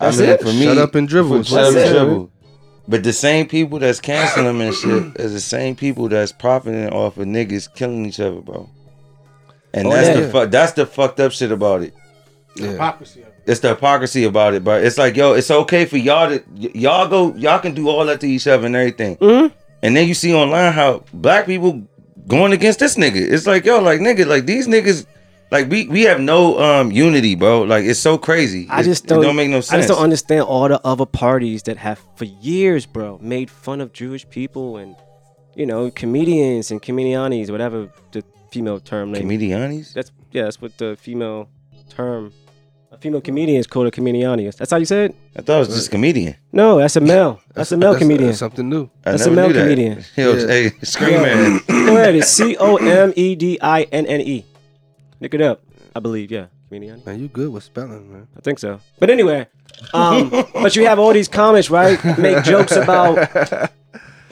[0.00, 0.40] I That's mean, it.
[0.40, 1.42] For me, Shut up and dribble.
[1.44, 1.88] shut up and it.
[1.92, 2.30] dribble.
[2.88, 6.88] But the same people that's canceling them and shit is the same people that's profiting
[6.90, 8.68] off of niggas killing each other, bro.
[9.74, 10.20] And Oh, that's yeah.
[10.20, 11.92] the fu- that's the fucked up shit about it.
[12.56, 12.68] Yeah.
[12.72, 13.34] Hypocrisy of it.
[13.46, 16.70] It's the hypocrisy about it, but it's like, yo, it's okay for y'all to y-
[16.74, 19.16] y'all go, y'all can do all that to each other and everything.
[19.16, 19.52] Mhm.
[19.82, 21.82] And then you see online how black people
[22.26, 23.16] going against this nigga.
[23.16, 25.04] It's like, yo, like nigga, like these niggas,
[25.50, 27.62] like we we have no um unity, bro.
[27.62, 28.66] Like it's so crazy.
[28.70, 29.72] I It- just it don't, don't make no sense.
[29.72, 33.80] I just don't understand all the other parties that have for years, bro, made fun
[33.82, 34.94] of Jewish people and
[35.54, 38.22] you know comedians and comedianis, whatever the
[38.54, 39.22] female term name.
[39.28, 39.92] Comedianis?
[39.92, 41.48] That's yeah, that's what the female
[41.90, 42.32] term.
[42.92, 44.54] A female comedian is called a comediani.
[44.56, 45.16] That's how you said it?
[45.36, 46.36] I thought it was just comedian.
[46.52, 47.40] No, that's a male.
[47.52, 48.28] That's, a male comedian.
[48.28, 48.88] That's something new.
[49.04, 49.62] I That's a male knew that.
[49.62, 50.04] comedian.
[50.16, 50.46] Yo, Yeah.
[50.46, 51.22] hey, scream Yeah.
[51.22, 51.60] man.
[51.66, 52.14] Go ahead.
[52.14, 54.44] It's C O M E D I N N E.
[55.20, 55.62] Look it up.
[55.96, 56.30] I believe.
[56.30, 57.04] Yeah, comediani.
[57.04, 58.28] Man, you good with spelling, man.
[58.36, 58.78] I think so.
[59.00, 59.48] But anyway,
[59.92, 61.98] um, but you have all these comments, right?
[62.16, 63.70] Make jokes about.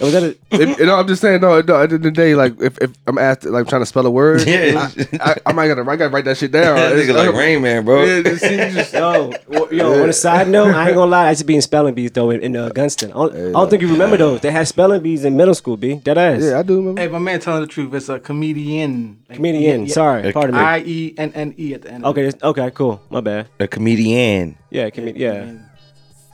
[0.02, 1.40] Was that a, If- you know, I'm just saying.
[1.40, 1.56] No, no.
[1.58, 4.04] At the end of the day, like if, if I'm asked, like trying to spell
[4.06, 4.90] a word, Yeah.
[5.20, 6.76] I, I, I might gotta, I gotta write that shit down.
[6.82, 8.02] That It's nigga like Rain Man, bro.
[8.04, 10.02] Yeah, just, just, yo, w- yo.
[10.02, 11.26] On a side note, I ain't gonna lie.
[11.26, 13.10] I used to be in spelling bees though in, in uh, Gunston.
[13.12, 14.40] I don't, I don't think you remember those.
[14.40, 15.76] They had spelling bees in middle school.
[15.76, 15.94] B.
[15.96, 16.42] Dead ass.
[16.42, 17.00] yeah, I do remember.
[17.00, 17.94] Hey, my man telling the truth.
[17.94, 19.18] It's a comedian.
[19.28, 19.86] Like, Comedian.
[19.86, 20.32] yeah, Sorry.
[20.32, 20.60] Pardon me.
[20.60, 22.04] I E N N E at the end.
[22.04, 22.26] of Okay.
[22.26, 22.42] it.
[22.42, 22.70] Okay.
[22.72, 23.00] Cool.
[23.10, 23.48] My bad.
[23.60, 24.56] A comedian.
[24.70, 24.90] Yeah.
[24.90, 25.52] Comed- yeah.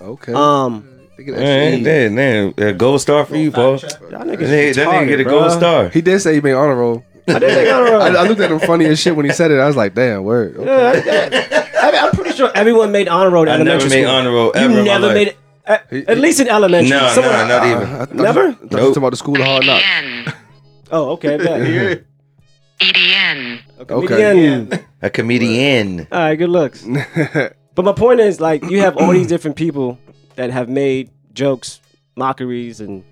[0.00, 0.32] Okay.
[0.32, 0.88] Um.
[1.18, 2.12] Think of that Man, shit.
[2.12, 3.72] man, man, a gold star for you, Paul.
[3.72, 3.88] Y'all That
[4.22, 5.88] niggas nigga, that nigga get a gold star.
[5.88, 7.04] He did say he made honor roll.
[7.26, 8.02] I did take honor roll.
[8.02, 9.58] I, I looked at him funny as shit when he said it.
[9.58, 10.56] I was like, damn, word.
[10.56, 11.02] Okay.
[11.02, 13.42] Yeah, I, I, I'm pretty sure everyone made honor roll.
[13.42, 14.06] in I never made school.
[14.14, 15.14] honor roll You ever in my never life.
[15.14, 15.36] made it.
[15.66, 16.90] At, He- at least in elementary.
[16.90, 17.82] No, Someone- no, not even.
[17.82, 18.42] Uh, I thought Never?
[18.44, 18.80] You, I thought you Nope.
[18.86, 20.32] talking about the school of hard knocks.
[20.92, 21.36] Oh, okay.
[21.36, 22.04] bet.
[22.80, 23.58] EDN.
[23.80, 24.68] A Okay.
[25.02, 26.06] A comedian.
[26.12, 26.86] All right, good looks.
[27.74, 30.00] But my point is, like, you have all these different people
[30.38, 31.80] that have made jokes,
[32.16, 33.04] mockeries, and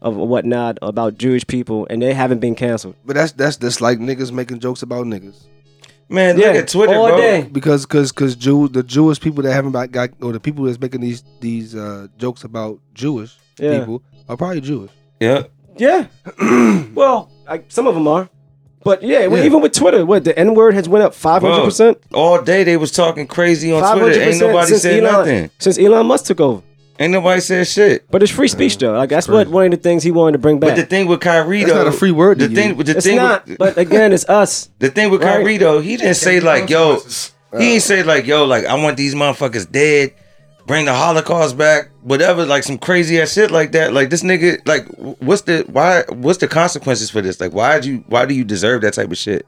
[0.00, 2.94] of whatnot about Jewish people, and they haven't been canceled.
[3.04, 5.42] But that's that's just like niggas making jokes about niggas.
[6.10, 7.16] Man, Yeah, look at Twitter, all bro.
[7.16, 7.48] day.
[7.50, 10.78] Because cause cause Jew the Jewish people that haven't got, got or the people that's
[10.78, 13.78] making these these uh, jokes about Jewish Yeah.
[13.80, 14.90] people are probably Jewish.
[15.20, 15.44] Yeah.
[15.78, 16.06] Yeah.
[16.94, 18.28] well, I, some of them are.
[18.84, 19.46] But yeah, well, Yeah.
[19.46, 21.96] even with Twitter, what the N word has went up five hundred percent.
[22.12, 24.12] All day they was talking crazy on Five Twitter.
[24.20, 25.50] hundred Ain't nobody percent said Elon nothing.
[25.58, 26.62] since Elon Musk took over.
[26.98, 28.08] Ain't nobody said shit.
[28.10, 28.92] But it's free speech though.
[28.92, 30.76] Like that's what one of the things he wanted to bring But back.
[30.76, 32.74] the thing with Kyrie That's though, not a free word The to thing, you.
[32.76, 33.46] with the it's thing, not.
[33.46, 34.70] with, but again, it's us.
[34.78, 35.38] the thing with Right.
[35.38, 37.32] Kyrie though, he didn't say like, yo, Consequences.
[37.58, 40.12] he ain't say like, yo, like I want these motherfuckers dead,
[40.68, 43.92] bring the Holocaust back, whatever, like some crazy ass shit like that.
[43.92, 44.86] Like this nigga, like,
[45.20, 46.04] what's the why?
[46.10, 47.40] What's the consequences for this?
[47.40, 49.46] Like, why do you why do you deserve that type of shit?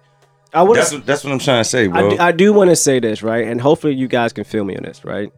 [0.52, 0.76] I would.
[0.78, 2.10] That's what, that's what I'm trying to say, I bro.
[2.10, 3.46] do, I do want to say this, right?
[3.46, 5.30] And hopefully you guys can feel me on this, right?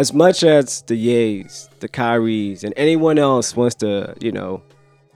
[0.00, 4.62] As much as the Yays, the Kyries, and anyone else wants to, you know,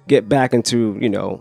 [0.09, 1.41] get back into, you know,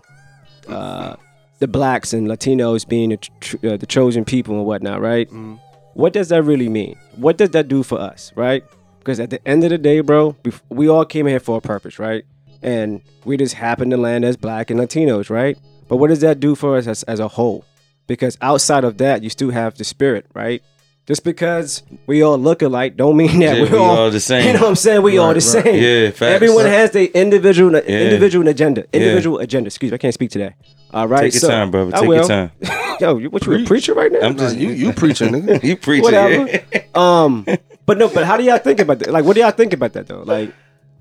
[0.66, 1.16] uh,
[1.58, 5.28] the blacks and Latinos being the, tr- uh, the chosen people and whatnot, right?
[5.30, 5.60] Mhm.
[5.92, 6.96] What does that really mean?
[7.16, 8.64] What does that do for us, right?
[9.00, 10.34] Because at the end of the day, bro,
[10.70, 12.24] we all came here for a purpose, right?
[12.62, 15.58] And we just happen to land as black and Latinos, right?
[15.88, 17.66] But what does that do for us as, as a whole?
[18.06, 20.62] Because outside of that, you still have the spirit, right?
[21.06, 24.20] Just because we all look alike, don't mean that Yeah, we, we all, all the
[24.20, 24.46] same.
[24.46, 25.02] You know what I'm saying?
[25.02, 25.64] We all Right, the right.
[25.64, 25.82] same.
[25.82, 26.22] Yeah, facts.
[26.22, 27.80] Everyone has their individual Yeah.
[27.82, 28.86] individual agenda.
[28.92, 29.68] Individual agenda.
[29.68, 30.54] Excuse me, I can't speak today.
[30.94, 31.94] All right, Take your so- time, brother.
[31.94, 32.50] I Take your time.
[33.00, 34.20] Yo, you, what you a preacher right now?
[34.20, 35.62] I'm just you you preaching, nigga.
[35.62, 36.04] you preaching.
[36.04, 36.48] Whatever.
[36.48, 36.82] yeah.
[36.94, 37.44] Um,
[37.84, 39.10] but no, but how do y'all think about that?
[39.10, 40.22] Like, what do y'all think about that though?
[40.22, 40.54] Like,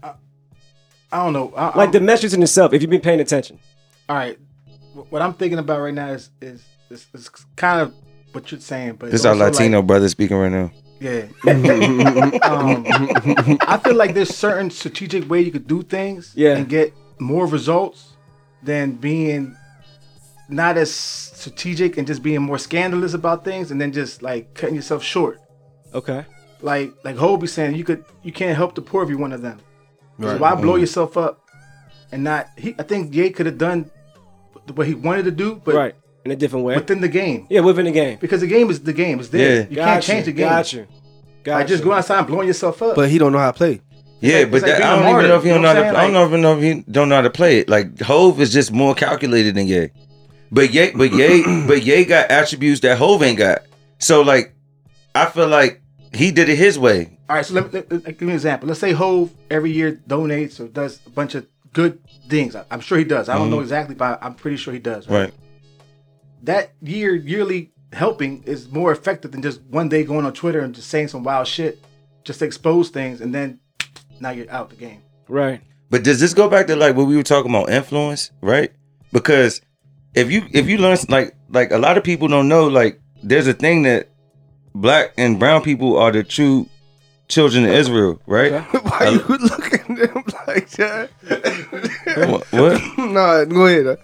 [0.03, 1.53] I don't know.
[1.55, 2.73] I, like the I'm- message in itself.
[2.73, 3.59] If you've been paying attention,
[4.09, 4.37] all right.
[5.09, 7.93] What I'm thinking about right now is is is, is kind of
[8.33, 10.71] what you're saying, but This it's our also like- Latino brother speaking right now.
[10.99, 11.25] Yeah.
[12.43, 12.85] um,
[13.67, 16.55] I feel like there's certain strategic way you could do things Yeah.
[16.57, 18.13] and get more results
[18.61, 19.55] than being
[20.49, 24.75] not as strategic and just being more scandalous about things and then just like cutting
[24.75, 25.39] yourself short.
[25.93, 26.25] okay.
[26.61, 29.33] Like like Ho be saying, you could you can't help the poor if you're one
[29.33, 29.59] of them.
[30.21, 30.39] So Right.
[30.39, 31.41] why blow yourself up
[32.13, 32.47] and not?
[32.57, 33.91] He, I think Ye could have done
[34.73, 35.95] what he wanted to do, but right,
[36.25, 36.75] in a different way.
[36.75, 38.17] within the game yeah, within the game.
[38.19, 39.19] because the game is the game.
[39.19, 39.61] It's there.
[39.61, 39.67] Yeah.
[39.69, 40.47] You can't change the game.
[40.47, 40.87] Got you.
[41.43, 42.95] Got Like just go outside and blowing yourself up.
[42.95, 43.81] But he don't know how to play.
[44.21, 45.73] Yeah, like- but it's like that, being don't even know if he you don't know
[45.73, 45.97] know how to.
[45.97, 47.67] I'm I don't even know if he don't know how to play it.
[47.69, 49.89] Like Hove is just more calculated than Ye.
[50.51, 53.63] But Ye, but Ye, but Ye got attributes that Hove ain't got.
[53.99, 54.55] So like,
[55.13, 55.81] I feel like
[56.13, 57.17] he did it his way.
[57.29, 58.67] All right, so let me, let, let- give me an example.
[58.69, 61.99] Let's say Hove every year donates or does a bunch of good
[62.29, 62.55] things.
[62.55, 63.27] I- I'm sure he does.
[63.27, 65.05] I don't know exactly, but I'm pretty sure he does.
[65.05, 65.13] Mm-hmm.
[65.13, 65.33] Right.
[66.43, 70.75] That year, yearly helping is more effective than just one day going on Twitter and
[70.75, 71.83] just saying some wild shit,
[72.23, 73.59] just to expose things, and then
[74.19, 75.01] now you're out the game.
[75.27, 75.61] Right.
[75.89, 78.71] But does this go back to like what we were talking about influence, right?
[79.11, 79.61] Because
[80.15, 83.47] if you if you learn like like a lot of people don't know like there's
[83.47, 84.09] a thing that
[84.75, 86.67] black and brown people are the true
[87.27, 88.61] children of Israel, right?
[88.83, 91.09] Why you looking at him like that?
[92.27, 92.51] What?
[92.51, 92.97] what?
[92.97, 93.87] nah, go ahead.
[93.87, 93.95] Uh.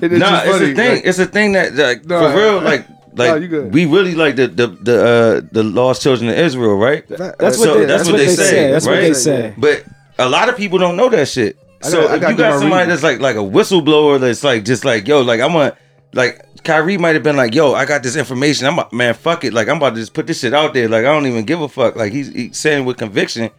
[0.00, 0.72] It is Nah, just it's funny.
[0.72, 0.94] a thing.
[0.94, 2.30] like- it's a thing that like Nah.
[2.32, 3.74] for real, like like you good.
[3.74, 7.06] we really like the the the uh the lost children of Israel, right?
[7.08, 8.70] That's So what they, that's that's what what they they say, say.
[8.70, 9.54] That's what they say.
[9.58, 9.84] But
[10.18, 11.56] a lot of people don't know that shit.
[11.82, 12.88] I So gotta- I if gotta you got somebody reading.
[12.90, 15.74] that's like like a whistleblower that's like just like yo, like I want
[16.12, 18.66] like Kyrie might have been like, yo, I got this information.
[18.66, 19.52] I'm a- man, fuck it.
[19.54, 20.88] Like I'm about to just put this shit out there.
[20.88, 21.96] Like I don't even give a fuck.
[21.96, 23.50] Like he's, he's saying with conviction.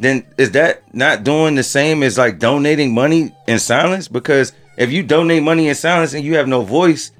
[0.00, 4.06] Then is that not doing the same as like donating money in silence?
[4.08, 7.10] Because if you donate money in silence and you have no voice,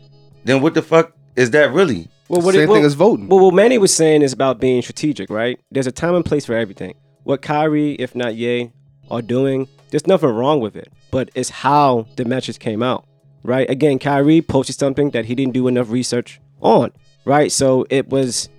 [0.45, 2.09] then what the fuck is that really?
[2.29, 3.29] Well, Same thing well, as voting.
[3.29, 5.59] Well, what Manny was saying is about being strategic, right?
[5.71, 6.95] There's a time and place for everything.
[7.25, 8.71] What Kyrie, if not Ye,
[9.11, 10.93] are doing, there's nothing wrong with it.
[11.11, 13.07] But it's how the message came out,
[13.43, 13.69] right?
[13.69, 16.93] Again, Kyrie posted something that he didn't do enough research on,
[17.25, 17.51] right?
[17.51, 18.51] So it was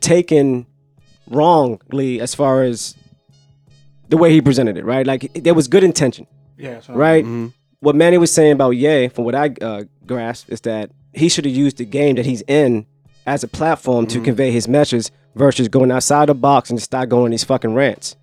[0.00, 0.66] taken
[1.28, 2.94] wrongly as far as
[4.08, 5.06] the way he presented it, right?
[5.06, 7.24] Like there was good intention, Yeah, so right?
[7.24, 7.52] Mhm.
[7.80, 11.44] What Manny was saying about Ye, from what I uh, grasp, is that he should
[11.44, 12.86] have used the game that he's in
[13.26, 17.08] as a platform to convey his message versus going outside the box and just start
[17.08, 18.16] going these fucking rants.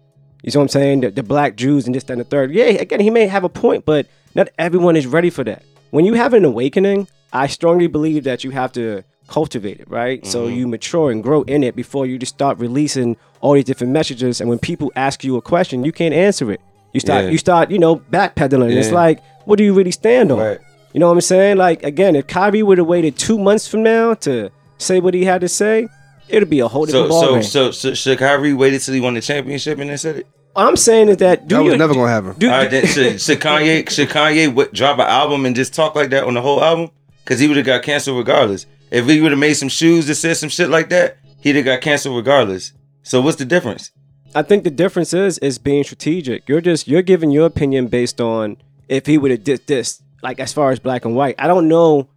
[0.44, 1.02] You see what I'm saying?
[1.02, 2.52] The, the black Jews and this, that, and the third.
[2.52, 5.64] Yeah, again, he may have a point, but not everyone is ready for that.
[5.92, 10.26] When you have an awakening, I strongly believe that you have to cultivate it, right?
[10.26, 13.94] So you mature and grow in it before you just start releasing all these different
[13.94, 14.40] messages.
[14.40, 16.62] And when people ask you a question, you can't answer it.
[16.94, 17.32] You start, Yeah.
[17.32, 18.76] you start, you know, backpedaling.
[18.76, 20.40] It's like, what do you really stand on?
[20.40, 20.60] Right.
[20.94, 21.58] You know what I'm saying?
[21.58, 25.26] Like again, if Kyrie would have waited two months from now to say what he
[25.26, 25.88] had to say,
[26.30, 27.44] it'd be a whole different So so, ballgame.
[27.44, 30.28] so so should Kyrie waited till he won the championship and then said it?
[30.56, 32.34] All I'm saying is that do That was you never gonna happen.
[32.38, 35.74] do, All right, then should, should Kanye should Kanye what, drop an album and just
[35.74, 36.92] talk like that on the whole album?
[37.24, 38.66] Because he would have got canceled regardless.
[38.90, 41.66] If he would have made some shoes that said some shit like that, he'd have
[41.66, 42.72] got canceled regardless.
[43.04, 43.92] So what's the difference?
[44.34, 46.48] I think the difference is is being strategic.
[46.48, 48.56] You're just you're giving your opinion based on
[48.88, 51.36] if he would have did this, like as far as black and white.
[51.40, 52.10] I don't know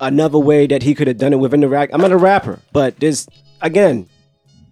[0.00, 1.90] another way that he could have done it within the rack.
[1.92, 3.26] I'm not a rapper, but there's
[3.60, 4.08] again,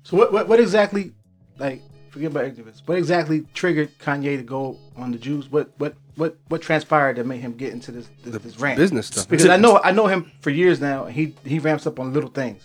[0.05, 1.13] So what, what what exactly
[1.59, 2.83] like forget about activists.
[2.87, 5.51] What exactly triggered Kanye to go on the Jews?
[5.51, 8.79] What what what what transpired that made him get into this this, this rant?
[8.79, 9.29] business stuff.
[9.29, 11.05] Because I know I know him for years now.
[11.05, 12.63] and He he ramps up on little things.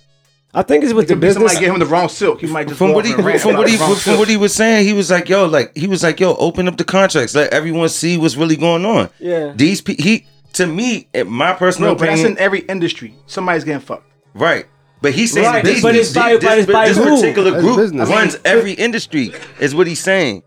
[0.53, 1.35] I think it's with the business.
[1.53, 2.41] somebody gave him the wrong silk.
[2.41, 4.35] He might just From what he and from what he the wrong from what he
[4.37, 7.33] was saying, he was like, yo, like he was like, yo, open up the contracts,
[7.35, 9.09] let everyone see what's really going on.
[9.19, 9.53] Yeah.
[9.55, 13.15] These pe- he to me, in my personal No, but that's opinion, in every industry.
[13.27, 14.11] Somebody's getting fucked.
[14.33, 14.65] right.
[15.01, 17.15] But he's saying Right, this, but it's by- this, but it's by this who?
[17.15, 18.07] particular group business.
[18.07, 20.43] runs every industry, is what he's saying.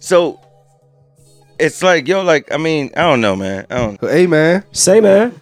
[0.00, 0.40] So
[1.58, 3.66] it's like, yo, like, I mean, I don't know, man.
[3.70, 5.40] I don't But, hey man, Say, man.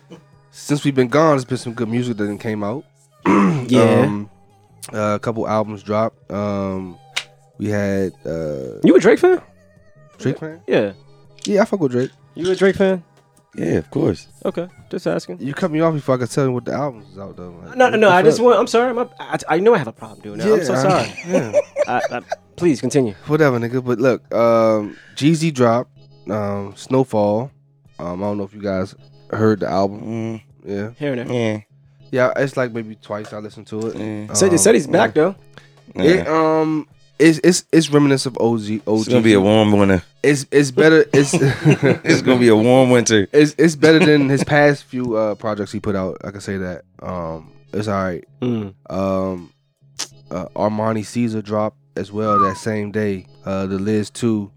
[0.50, 2.84] since we've been gone, there's been some good music that came out.
[3.68, 4.00] Yeah.
[4.06, 4.30] Um,
[4.92, 6.30] uh, a couple albums dropped.
[6.32, 6.98] Um,
[7.58, 9.40] we had uh, you a Drake fan?
[10.18, 10.60] Drake fan.
[10.66, 10.92] Yeah.
[11.44, 12.10] Yeah, I fuck with Drake.
[12.34, 13.04] You a Drake fan?
[13.54, 14.26] Yeah, of course.
[14.44, 15.40] Okay, just asking.
[15.40, 17.50] You cut me off before I could tell you what the albums is out though.
[17.64, 18.08] Like, No, no, no.
[18.08, 18.46] I just fuck?
[18.46, 18.58] want.
[18.60, 18.92] I'm sorry.
[18.94, 20.52] My, I, I know I have a problem doing that.
[20.52, 21.14] I'm so I- sorry.
[21.28, 21.52] yeah.
[21.86, 22.20] I, I,
[22.56, 23.14] please continue.
[23.26, 23.84] Whatever, nigga.
[23.84, 25.96] But look, um, Jeezy dropped
[26.28, 27.50] um, SnoFall.
[27.98, 28.94] Um, I don't know if you guys
[29.30, 30.00] heard the album.
[30.02, 31.36] Mm, Yeah, Here and there.
[31.54, 31.60] yeah,
[32.10, 32.32] yeah.
[32.36, 33.96] It's like maybe twice I listened to it.
[33.96, 34.32] yeah.
[34.34, 35.34] Said, said he's Um, back though.
[35.94, 36.02] yeah.
[36.04, 36.86] It um,
[37.18, 38.80] it's it's it's reminiscent of OG.
[38.86, 38.98] OG.
[39.00, 40.02] it's gonna be a warm winter.
[40.22, 41.04] It's it's better.
[41.12, 41.34] It's
[42.04, 43.26] It's gonna be a warm winter.
[43.32, 46.16] it's it's better than his past few uh projects he put out.
[46.24, 46.82] I can say that.
[47.02, 48.24] Um, it's all right.
[48.40, 48.74] Mm.
[48.88, 49.52] Um,
[50.30, 53.26] uh, Armani Caesar dropped as well that same day.
[53.44, 54.50] Uh, the Liz Two,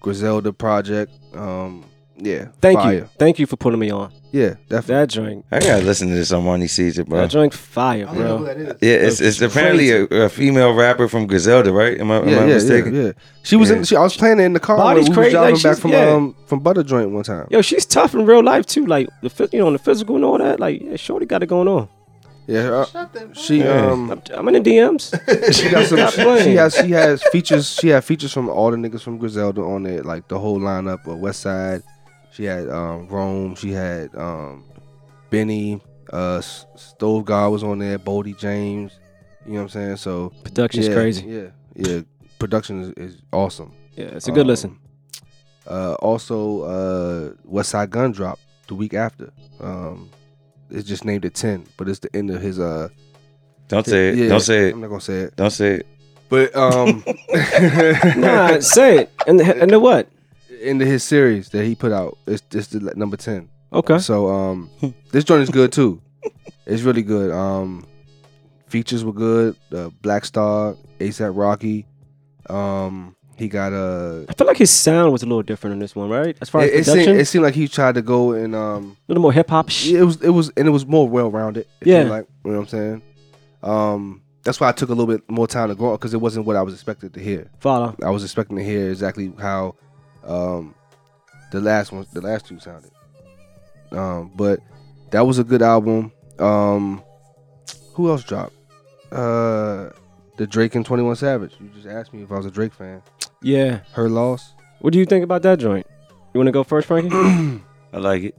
[0.00, 1.12] Griselda project.
[1.34, 1.84] Um,
[2.24, 2.48] yeah.
[2.60, 2.94] Thank fire.
[2.94, 3.08] you.
[3.18, 4.12] Thank you for putting me on.
[4.32, 4.94] Yeah, definitely.
[4.94, 5.44] That joint.
[5.50, 7.20] I gotta listen to this Armani Caesar, bro.
[7.20, 8.54] That joint fire, I don't know who bro.
[8.54, 8.76] that is.
[8.80, 12.00] Yeah, it's it's apparently a, a female rapper from Griselda, right?
[12.00, 12.94] Am I, am yeah, I yeah, yeah, mistaken?
[12.94, 13.12] yeah.
[13.42, 13.76] She was Yeah.
[13.76, 13.84] in.
[13.84, 14.78] She, I was playing it in the car.
[14.78, 16.14] Body's when we was crazy, like, driving back from yeah.
[16.14, 17.46] um from Butter Joint one time.
[17.50, 18.86] Yo, she's tough in real life too.
[18.86, 20.58] Like the you know, in the physical and all that.
[20.58, 21.88] Like, yeah, Shorty got it going on.
[22.46, 25.12] Yeah, uh, Shut that she um I'm, I'm in the DMs.
[25.54, 25.98] she got some.
[26.10, 27.70] She, she has she has features.
[27.70, 31.06] She had features from all the niggas from Griselda on it, like the whole lineup
[31.06, 31.82] of Westside.
[32.32, 33.54] She had um Rome.
[33.54, 34.64] She had um
[35.30, 35.80] Benny.
[36.12, 37.98] Uh, Stove God was on there.
[37.98, 38.98] Boldy James.
[39.46, 39.96] You know what I'm saying?
[39.96, 41.24] So Production's yeah, crazy.
[41.26, 42.00] Yeah, yeah.
[42.38, 43.72] Production is, is awesome.
[43.96, 44.78] Yeah, it's a good Um, listen.
[45.66, 49.32] Uh, also, uh, Westside Gunn drop the week after.
[49.60, 50.10] Um,
[50.70, 52.58] it's just named it ten, but it's the end of his.
[52.58, 52.88] Uh,
[53.68, 54.16] Don't say it.
[54.16, 54.74] yeah, Don't say it.
[54.74, 55.86] I'm not gonna say it, Don't say it.
[56.28, 57.04] but um,
[58.16, 59.12] Nah, say it.
[59.26, 60.08] And the, and the what?
[60.62, 63.48] Into his series that he put out, it's it's the number ten.
[63.72, 63.98] Okay.
[63.98, 64.70] So um,
[65.12, 66.00] this joint is good too.
[66.66, 67.30] It's really good.
[67.32, 67.84] Um,
[68.68, 69.56] features were good.
[69.72, 71.86] Uh, Black Star, ASAP Rocky.
[72.48, 74.26] Um, he got a.
[74.28, 76.36] I feel like his sound was a little different on this one, right?
[76.40, 78.96] As far as It, it, seemed, it seemed like he tried to go and um,
[79.08, 79.70] a little more hip hop.
[79.70, 81.66] Sh- it was it was and it was more well rounded.
[81.82, 82.02] Yeah.
[82.04, 83.02] like you know what I'm saying.
[83.62, 86.20] Um, that's why I took a little bit more time to grow up because it
[86.20, 87.50] wasn't what I was expected to hear.
[87.60, 87.96] Follow.
[88.02, 89.76] I was expecting to hear exactly how
[90.24, 90.74] um,
[91.50, 92.90] the last one, the last two sounded.
[93.90, 94.60] Um, but
[95.10, 96.12] that was a good album.
[96.38, 97.02] Um,
[97.94, 98.54] who else dropped?
[99.10, 99.90] Uh,
[100.38, 101.54] the Drake and Twenty One Savage.
[101.60, 103.02] You just asked me if I was a Drake fan.
[103.42, 103.80] Yeah.
[103.92, 104.54] Her loss.
[104.80, 105.86] What do you think about that joint?
[106.32, 107.10] You want to go first, Frankie?
[107.92, 108.36] I like it.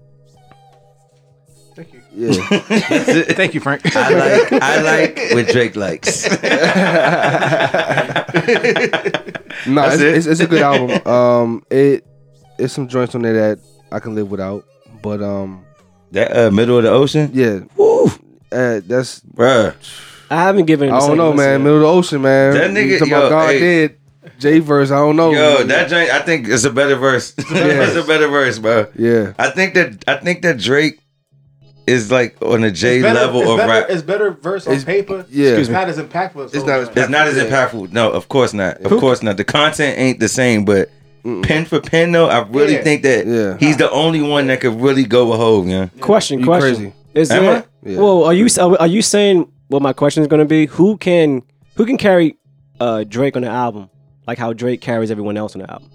[1.76, 2.01] Thank you.
[2.15, 2.32] Yeah.
[3.34, 3.95] Thank you, Frank.
[3.95, 6.30] I like I like what Drake likes.
[6.30, 6.36] no,
[9.86, 10.15] it's, it.
[10.17, 11.07] it's, it's a good album.
[11.07, 12.05] Um, it
[12.59, 13.59] it's some joints on there that
[13.91, 14.65] I can live without.
[15.01, 15.65] But um,
[16.11, 18.05] that uh, middle of the ocean, yeah, Woo.
[18.51, 19.76] uh, that's bruh.
[20.30, 20.89] I haven't given.
[20.89, 21.51] it a I don't know, listen man.
[21.59, 21.63] yet.
[21.63, 22.53] Middle of the ocean, man.
[22.53, 23.59] That nigga- You yo, about God hey.
[23.59, 23.97] did
[24.39, 24.91] J verse.
[24.91, 25.32] I don't know.
[25.32, 27.34] Yo, that joint, I think it's a better verse.
[27.38, 28.88] it's a better verse, bro.
[28.95, 29.34] yeah.
[29.38, 30.99] I think that I think that Drake
[31.88, 33.86] is like on a J It's better- level it's of better, rap.
[33.89, 35.25] It's better verse on It's- paper.
[35.29, 35.49] yeah.
[35.51, 36.45] It's not as impactful.
[36.45, 37.43] As It's not as It's not as Yeah.
[37.45, 37.91] impactful.
[37.91, 38.77] No, of course not.
[38.81, 39.38] Of Who- course not.
[39.38, 40.89] The content ain't the same, but
[41.25, 41.43] Mm-mm.
[41.43, 42.81] pen for pen though, I really Yeah.
[42.84, 43.57] think that Yeah.
[43.59, 45.88] he's the only one that could really go with Hove, yeah.
[45.99, 46.39] Question.
[46.39, 46.75] You question.
[46.75, 46.93] crazy.
[47.13, 47.63] Is Am there?
[47.86, 47.99] Yeah.
[47.99, 48.47] Well, are you
[48.79, 50.65] are you saying what my question is going to be?
[50.67, 51.41] Who can
[51.75, 52.38] who can carry
[52.79, 53.89] uh, Drake on the album
[54.27, 55.89] like how Drake carries everyone else on the album?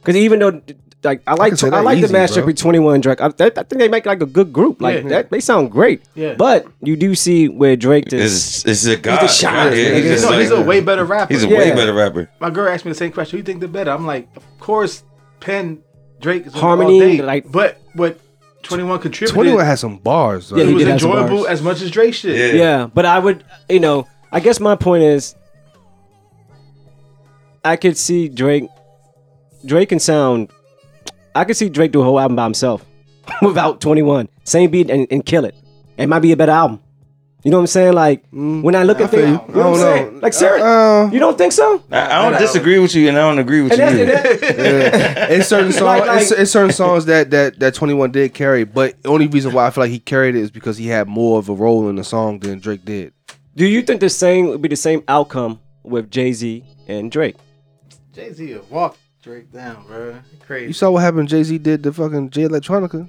[0.00, 0.60] Because even though
[1.04, 2.46] like I like can say I, that like the easy, matchup bro.
[2.46, 3.20] between Twenty One Drake.
[3.20, 4.80] I, that, I think they make like a good group.
[4.80, 5.08] Like Yeah.
[5.10, 6.02] that, they sound great.
[6.14, 6.34] Yeah.
[6.34, 8.64] But you do see where Drake is.
[8.64, 9.20] It's, it's a god.
[9.22, 9.94] the shot, Yeah, nigga.
[9.96, 11.32] he's, just no, he's a way better rapper.
[11.32, 11.58] he's a Yeah.
[11.58, 12.30] way better rapper.
[12.40, 13.32] My girl asked me the same question.
[13.32, 13.90] Who you think the better?
[13.90, 15.04] I'm like, of course,
[15.40, 15.82] Penn,
[16.20, 17.22] Drake is Harmony, all day.
[17.22, 18.18] like- but what
[18.62, 19.34] 21 contributed.
[19.34, 20.50] Twenty one had some bars.
[20.50, 22.36] Yeah, Like, it he was did enjoyable as much as Drake shit.
[22.54, 22.58] Yeah.
[22.60, 25.34] Yeah, but I would, you know, I guess my point is,
[27.64, 28.68] I could see Drake.
[29.64, 30.50] Drake can sound.
[31.34, 32.84] I could see Drake do a whole album by himself,
[33.42, 35.54] without Twenty One, same beat and, and kill it.
[35.96, 36.80] It might be a better album.
[37.44, 37.92] You know what I'm saying?
[37.92, 39.54] Like Mm, when I look I at feel things, you.
[39.54, 40.20] you know what I'm don't saying?
[40.20, 41.82] Like Sarah, Uh, you don't think so?
[41.90, 44.06] I, I don't disagree with you, and I don't agree with And you.
[44.06, 44.62] that's, either.
[44.62, 45.26] yeah.
[45.28, 45.82] It's certain songs.
[45.84, 49.10] Like- like- it's, it's certain songs that that that Twenty One did carry, but the
[49.10, 51.48] only reason why I feel like he carried it is because he had more of
[51.50, 53.12] a role in the song than Drake did.
[53.54, 57.36] do you think the same would be the same outcome with Jay Z and Drake?
[58.14, 60.16] Jay Z walk Drake down, bro.
[60.46, 60.66] Crazy.
[60.66, 61.28] You saw what happened.
[61.30, 63.08] Jay Z did the fucking Jay Electronica.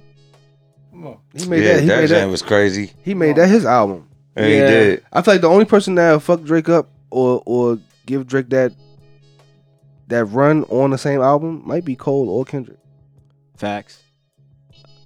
[0.92, 1.18] Come on.
[1.36, 1.82] He made yeah, that.
[1.82, 2.30] He that made that.
[2.30, 2.94] was crazy.
[3.04, 4.08] He made that his album.
[4.38, 4.54] Yeah, Yeah.
[4.54, 5.06] he did.
[5.12, 8.72] I feel like the only person that fuck Drake up or or give Drake that
[10.08, 12.80] that run on the same album might be Cole or Kendrick.
[13.58, 14.02] Facts.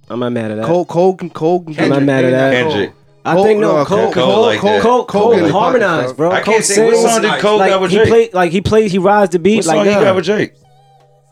[0.08, 0.66] I'm not mad at that.
[0.66, 2.52] Cole, Cole, can Cole, can I'm not mad at that.
[2.52, 2.92] Kendrick.
[3.24, 4.80] I Cole- think no, no, Cole, Cole Cole, like Cole.
[4.80, 6.30] Cole, Cole Cole, harmonized, bro.
[6.30, 8.08] I can't think what sings song did Cole like got with he Drake.
[8.08, 10.00] played, like he played, he rides the beat What like song he nah.
[10.00, 10.52] got with Drake?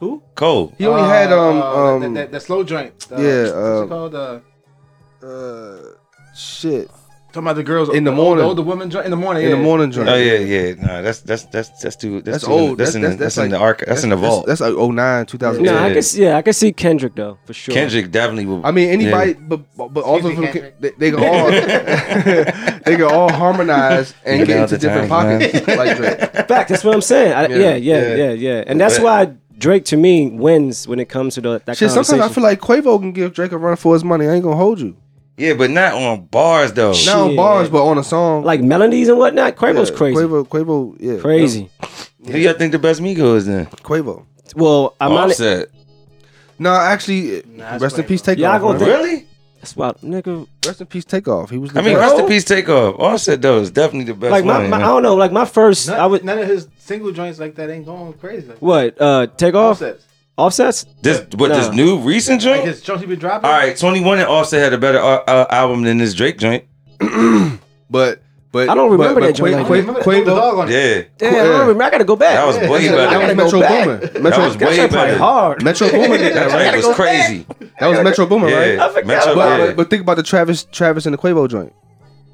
[0.01, 0.23] Who?
[0.35, 0.73] Cole.
[0.79, 3.07] He only had um Uh, um that, that, that slow joint.
[3.11, 4.15] Uh, yeah, what's um, it called?
[4.15, 4.41] Uh,
[5.27, 5.79] uh
[6.37, 6.89] shit
[7.33, 8.45] talking about the girls In the the morning.
[8.45, 9.45] older, older women joint in the morning.
[9.45, 10.09] in the morning joint.
[10.09, 10.75] Oh yeah, yeah.
[10.75, 12.23] Nah, that's that's that's that's too.
[12.23, 12.79] That's, That's too, old.
[12.79, 13.85] That's, That's- in that's- the, that's, that's in the arc.
[13.85, 14.47] That's, in the vault.
[14.47, 15.63] That's, that's like 09, 2000.
[15.63, 15.85] No, Yeah.
[15.85, 17.75] I can see, yeah, I can see Kendrick though for sure.
[17.75, 18.65] Kendrick definitely will.
[18.65, 21.51] I mean anybody, but but but all of them can, they, they can all
[22.87, 25.77] they can all harmonize and You get into different times, pockets man.
[25.79, 26.47] like Drake.
[26.49, 27.33] Fact, that's what I'm saying.
[27.35, 28.15] I, Yeah, yeah, yeah, yeah.
[28.17, 31.63] yeah, yeah, and that's But- why Drake to me wins when it comes to the,
[31.65, 32.23] that Shit, sometimes.
[32.23, 34.27] I feel like Quavo can give Drake a run for his money.
[34.27, 34.97] I ain't gonna hold you.
[35.37, 36.93] yeah, but not on bars though.
[36.95, 37.07] Shit.
[37.07, 38.45] Not on bars, but on a song.
[38.45, 39.57] like melodies and whatnot.
[39.57, 41.71] Quavo's Yeah, crazy, Quavo, Quavo, yeah, crazy.
[42.27, 43.67] Who y'all think the best Migo is then?
[43.67, 44.25] Quavo.
[44.55, 45.33] Well, I'm on it.
[45.33, 45.69] Offset.
[46.61, 48.61] No, actually, Nah, it's rest in peace, take Yeah, I off.
[48.63, 48.79] go man.
[48.79, 49.28] think- Really?
[49.61, 50.47] That's why, nigga.
[50.65, 51.51] Rest in peace, Takeoff.
[51.51, 51.73] He was.
[51.73, 52.11] The I mean, best.
[52.13, 52.95] rest in peace, take off.
[52.99, 54.71] Offset though is definitely the best Like my, one.
[54.71, 55.17] my, I don't know.
[55.17, 58.13] Like my first, None, I would none of his single joints like that ain't going
[58.15, 58.47] crazy.
[58.49, 59.01] Like what?
[59.01, 60.05] Uh, Takeoff Offsets.
[60.37, 60.87] offsets.
[61.03, 62.67] This what this new recent Like joint?
[62.69, 63.51] his joints he been dropping.
[63.51, 66.39] All right, Twenty One and Offset had a better uh, uh, album than this Drake
[66.39, 66.65] joint.
[67.91, 68.23] but
[68.53, 70.37] but I don't remember but, that joint Qua- like Qua- I remember Quavo, the Quavo,
[70.37, 70.71] dog on.
[70.71, 71.41] Yeah, Damn, Yeah.
[71.41, 71.83] I, don't remember.
[71.85, 72.35] I gotta go back.
[72.35, 73.19] that was Yeah, way yeah, that better.
[73.19, 73.85] was gotta go Metro back.
[73.85, 74.23] Boomin.
[74.23, 75.19] That was way shit probably better.
[75.19, 75.63] hard.
[75.65, 76.65] Metro Boomin did that, That right?
[76.65, 76.97] joint was go back.
[76.97, 77.47] crazy.
[77.81, 78.75] That was Metro Boomin, right?
[78.75, 79.67] Yeah, I forgot Metro, But, yeah.
[79.67, 81.73] but, but think about the Travis Travis and the Quavo joint.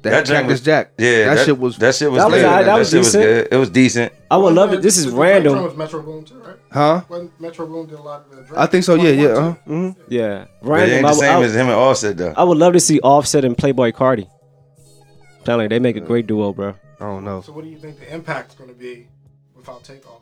[0.03, 0.91] That, That joint was- Jack.
[0.99, 1.77] Yeah, that, shit was.
[1.79, 2.45] that shit was That was good.
[2.45, 3.23] alright, that that was shit was decent.
[3.23, 3.47] good.
[3.51, 4.13] It was decent.
[4.29, 4.81] I would love it.
[4.83, 5.63] This is The Drake joint random.
[5.63, 6.55] was Metro Boom too, right?
[6.71, 7.01] Huh?
[7.09, 8.93] Wasn't Metro Boom did a lot of the I think so.
[8.95, 9.27] Yeah, yeah.
[9.33, 9.59] 21 Uh, too?
[9.65, 10.91] hmm Yeah, But it random.
[10.97, 12.33] ain't the same I, as him and Offset though.
[12.37, 14.27] I would love to see Offset and Playboi Carti.
[15.45, 16.75] Telling you, they make a great duo, bro.
[16.99, 17.41] I don't know.
[17.41, 19.07] So what do you think the impact's going to be
[19.55, 20.21] without Takeoff?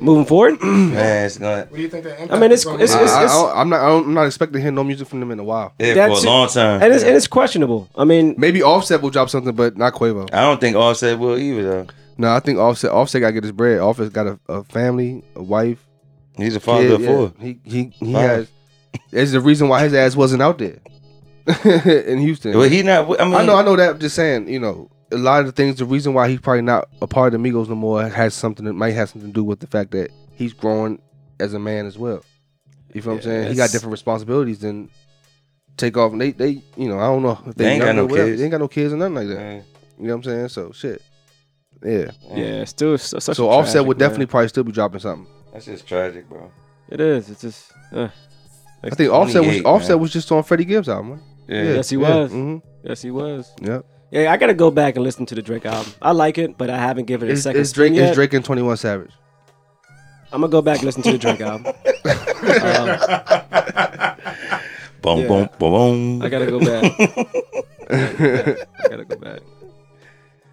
[0.00, 2.32] Moving forward, Man, it's gonna What do you think the impact?
[2.32, 3.80] I mean, it's- is gonna it's- I, it's- I, I'm not.
[3.80, 5.72] I'm not expecting to hear no music from them in a while.
[5.78, 6.82] yeah, for a long time.
[6.82, 7.88] and it's, and it's questionable.
[7.94, 10.28] I mean, Maybe Offset will drop something, but not Quavo.
[10.34, 11.86] I don't think Offset will either though.
[12.18, 12.90] No, I think Offset.
[12.90, 13.78] Offset got to get his bread.
[13.78, 15.78] Offset got a, a family, a wife.
[16.36, 17.06] He's a father kid, of yeah.
[17.06, 17.32] four.
[17.38, 18.22] He he he Five.
[18.22, 18.50] has.
[19.12, 20.78] It's the reason why his ass wasn't out there
[21.64, 22.56] in Houston.
[22.56, 23.20] Well, he not.
[23.20, 23.90] I mean, I know, I know that.
[23.90, 25.76] I'm just saying, you know, a lot of the things.
[25.78, 28.64] The reason why he's probably not a part of the Migos no more has something
[28.64, 31.00] that might have something to do with the fact that he's growing
[31.40, 32.24] as a man as well.
[32.92, 33.50] You feel what I'm saying?
[33.50, 34.88] He got different responsibilities than
[35.76, 36.12] Takeoff.
[36.12, 38.28] And they, they, you know, I don't know if They ain't got no or whatever.
[38.28, 38.38] kids.
[38.38, 39.34] They ain't got no kids or nothing like that.
[39.36, 39.64] Man,
[39.98, 40.48] You know what I'm saying?
[40.48, 41.02] So shit.
[41.82, 42.12] Yeah.
[42.32, 44.08] yeah, still so, such So a Offset tragic, would man.
[44.08, 45.26] definitely probably still be dropping something.
[45.52, 46.50] that's just tragic, bro.
[46.88, 47.28] It is.
[47.28, 47.72] It's just.
[47.92, 48.08] Uh,
[48.82, 51.12] I think Offset was 28, Offset was just on Freddie Gibbs album.
[51.12, 51.20] Right?
[51.48, 51.74] Yeah.
[51.74, 52.30] Yes, he was.
[52.30, 53.52] hmm yes, he was.
[53.60, 53.84] Yep.
[54.10, 55.92] Yeah, I gotta go back and listen to the Drake album.
[56.00, 57.88] I like it, but I haven't given it a It's, second it's Drake.
[57.88, 58.08] spin yet.
[58.08, 59.10] It's Drake and Twenty One Savage.
[60.32, 61.66] I'm gonna go back and listen to the Drake album.
[62.62, 62.98] Um,
[65.02, 65.28] Boom, Yeah.
[65.28, 66.22] boom, boom, boom.
[66.22, 66.84] I gotta go back.
[67.90, 69.40] I gotta go back.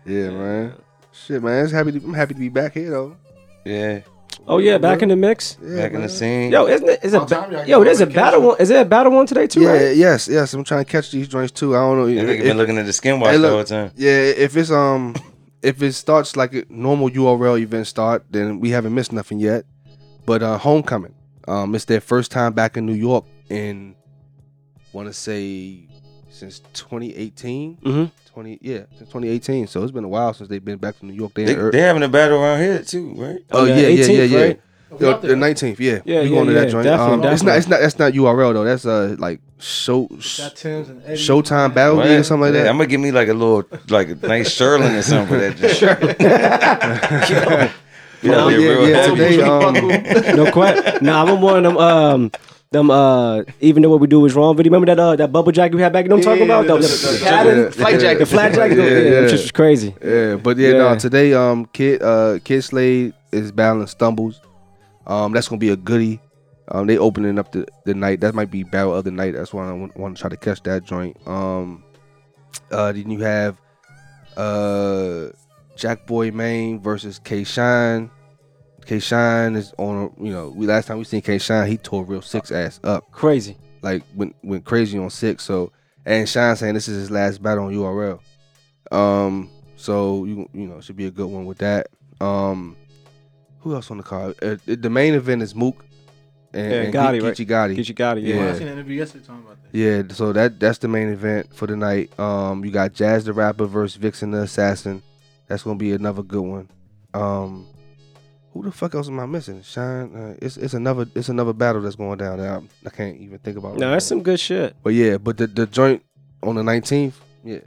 [0.06, 0.74] Yeah, man.
[1.14, 1.64] Shit, man.
[1.64, 1.92] It's happy.
[1.94, 3.16] To, I'm happy to be back here though.
[3.64, 4.02] Yeah,
[4.48, 5.58] Oh yeah, back in the mix.
[5.62, 6.02] Yeah, back in man.
[6.02, 6.52] the scene.
[6.52, 7.00] Yo, isn't it?
[7.04, 8.48] Is it About time y'all yo, get there's a on battle vacation.
[8.48, 8.62] one.
[8.62, 9.62] Is there a battle one today too?
[9.62, 9.96] Yeah, Right?
[9.96, 10.54] yes, yes.
[10.54, 11.76] I'm trying to catch these joints too.
[11.76, 12.08] I don't know.
[12.08, 13.52] That nigga been looking at the skin watch Hey, the look.
[13.52, 13.92] whole time.
[13.96, 15.16] yeah, if it's um,
[15.62, 19.66] if it starts like a normal URL event start, then we haven't missed nothing yet.
[20.26, 21.14] But uh, homecoming,
[21.48, 23.96] um, it's their first time back in New York in,
[24.92, 25.88] want to say,
[26.42, 27.78] since 2018.
[27.86, 28.12] Mhm.
[28.34, 29.68] 20 yeah, since 2018.
[29.68, 31.34] So it's been a while since they've been back to New York.
[31.36, 33.40] They, They, in Ur- having a battle around here too, right?
[33.52, 34.42] oh On yeah, the yeah, yeah, 18th, yeah.
[34.42, 34.62] right?
[34.92, 36.84] We Yo, the nineteenth, yeah, Yeah, we yeah, going to yeah, that joint.
[36.84, 38.64] definitely, um, It's not, it's not, that's not URL though.
[38.66, 42.68] That's uh like show, and Showtime Battle League or something like that.
[42.68, 45.56] I'm gonna give me like a little, like a nice Sherlin or something for that.
[45.80, 47.72] joint.
[48.24, 49.08] You know, Oh, yeah, yeah.
[49.08, 51.04] Today, um, No question.
[51.06, 51.78] Nah, I'm one of them.
[51.78, 52.32] Um,
[52.72, 52.90] them.
[52.90, 54.56] Uh, even though what we do is wrong.
[54.56, 54.72] Video.
[54.72, 56.06] Remember that uh that bubble jacket we had back?
[56.06, 56.82] What I'm talking Yeah, about?
[56.82, 58.78] the- pattern, yeah, flight jacket, the flat jacket.
[58.78, 59.28] Yeah, Yeah, yeah.
[59.28, 59.94] just was crazy.
[60.04, 60.78] Yeah, but yeah, Yeah.
[60.78, 60.98] no.
[60.98, 64.42] Today, um, Kid, uh, Kid Slade is battling Stumbles.
[65.06, 66.20] Um, that's gonna be a goodie.
[66.70, 68.22] Um, they opening up the, the night.
[68.22, 69.34] That might be battle of the night.
[69.34, 71.18] That's why I want, want to try to catch that joint.
[71.28, 71.84] Um,
[72.72, 73.60] uh, then you have
[74.38, 75.26] uh,
[75.76, 78.10] Jack Boy Main versus K Shine.
[78.86, 80.14] K Shine is on.
[80.20, 83.12] You know, we last time we seen K Shine, he tore real six ass up
[83.12, 83.58] Crazy.
[83.82, 85.44] like went went crazy on six.
[85.44, 85.72] So
[86.06, 88.20] and Shine saying this is his last battle on URL.
[88.92, 91.88] Um, so you you know should be a good one with that.
[92.20, 92.76] Um,
[93.60, 94.36] who else on the card?
[94.44, 95.86] Uh, the- the main event is Mook
[96.54, 97.34] and, Yeah, and Gotti, Ge- right?
[97.36, 97.76] Geechee Gotti.
[97.76, 98.24] Get you got it.
[98.24, 98.50] Yeah, Yeah.
[98.50, 99.78] I seen an interview yesterday talking about that.
[99.78, 102.18] Yeah, so that that's the main event for the night.
[102.20, 105.02] Um, you got Jazz the Rapper versus Vixen the Assassin.
[105.48, 106.70] That's gonna be another good one.
[107.14, 107.68] Um,
[108.54, 109.62] who the fuck else am I missing?
[109.64, 110.16] Shine.
[110.16, 112.56] Uh, it's it's another it's another battle that's going down there.
[112.58, 113.78] I, I can't even think about.
[113.78, 114.16] No, right that's now.
[114.18, 114.76] some good shit.
[114.84, 116.04] But yeah, but the the joint
[116.44, 117.20] on the nineteenth.
[117.44, 117.60] Yeah,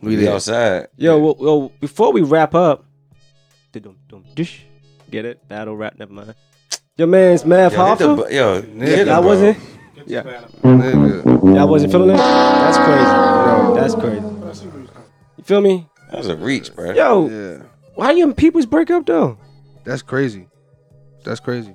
[0.00, 0.34] we We there.
[0.34, 0.88] outside.
[0.96, 2.84] Yo, well, well, before we wrap up,
[5.10, 5.48] get it?
[5.48, 6.34] Battle rap, never mind.
[6.96, 9.28] Your man's Mav Yo, hit the yo, Nigga, hit him, Y'all bro.
[9.30, 9.58] wasn't?
[9.94, 10.22] Get Yeah.
[10.22, 10.50] this man up.
[10.62, 11.68] Nigga.
[11.68, 12.16] Wasn't feeling it?
[12.16, 13.02] That's crazy.
[13.04, 13.74] No.
[13.74, 14.20] That's crazy.
[14.40, 15.08] But I see where he's coming.
[15.36, 15.88] You feel me?
[16.10, 16.92] That was a reach, bro.
[16.92, 17.62] Yo, Yeah,
[17.94, 19.36] why you in people's break up though?
[19.86, 20.48] That's crazy.
[21.24, 21.74] That's crazy.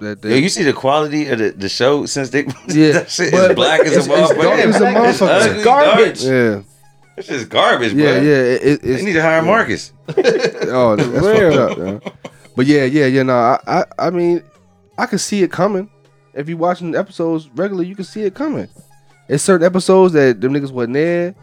[0.00, 3.10] That, that Yo, you see the quality of the, the show since they Yeah, that
[3.10, 4.42] shit but- is black as it's- a it's motherfucker.
[4.42, 5.28] dark as a It's motherfucker.
[5.40, 6.22] ugly, It's garbage.
[6.24, 6.32] dark.
[6.32, 6.62] yeah,
[7.16, 8.02] It's just garbage, bro.
[8.02, 8.20] yeah, yeah.
[8.20, 9.92] It, it, They need to hire Marcus.
[10.74, 11.52] Oh, that's Real.
[11.52, 12.00] fucked up, man.
[12.56, 13.22] But yeah, yeah, yeah.
[13.22, 14.42] No, I, I, I mean,
[14.98, 15.88] I could see it coming.
[16.34, 18.68] If you watching episodes regularly, you can see it coming.
[19.28, 21.34] It's certain episodes that them niggas wasn't there.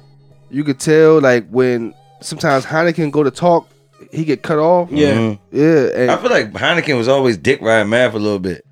[0.49, 3.67] You could tell, like when sometimes Heineken go to talk,
[4.12, 4.89] he get cut off.
[4.91, 5.14] Yeah.
[5.14, 5.39] Mhm.
[5.52, 5.89] yeah.
[6.02, 8.66] And I feel like Heineken was always dick riding Mav a little bit.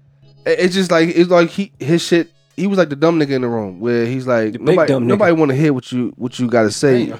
[0.45, 2.31] it's just like it's like he his shit.
[2.55, 5.31] He was like the dumb nigga in the room where he's like The nobody nobody
[5.33, 7.13] want to hear what you what you got to say.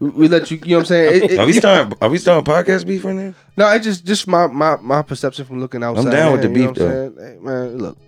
[0.00, 0.56] We, we let you.
[0.64, 1.22] You know what I'm saying?
[1.24, 1.96] It- it- Are we starting?
[2.00, 3.34] Are we starting podcast beef right now?
[3.56, 6.06] No, it's just just my my my perception from looking outside.
[6.06, 7.16] I'm down with in, the you know beef, what I'm?
[7.18, 7.98] Hey, man, look,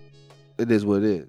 [0.58, 1.26] it is what it is.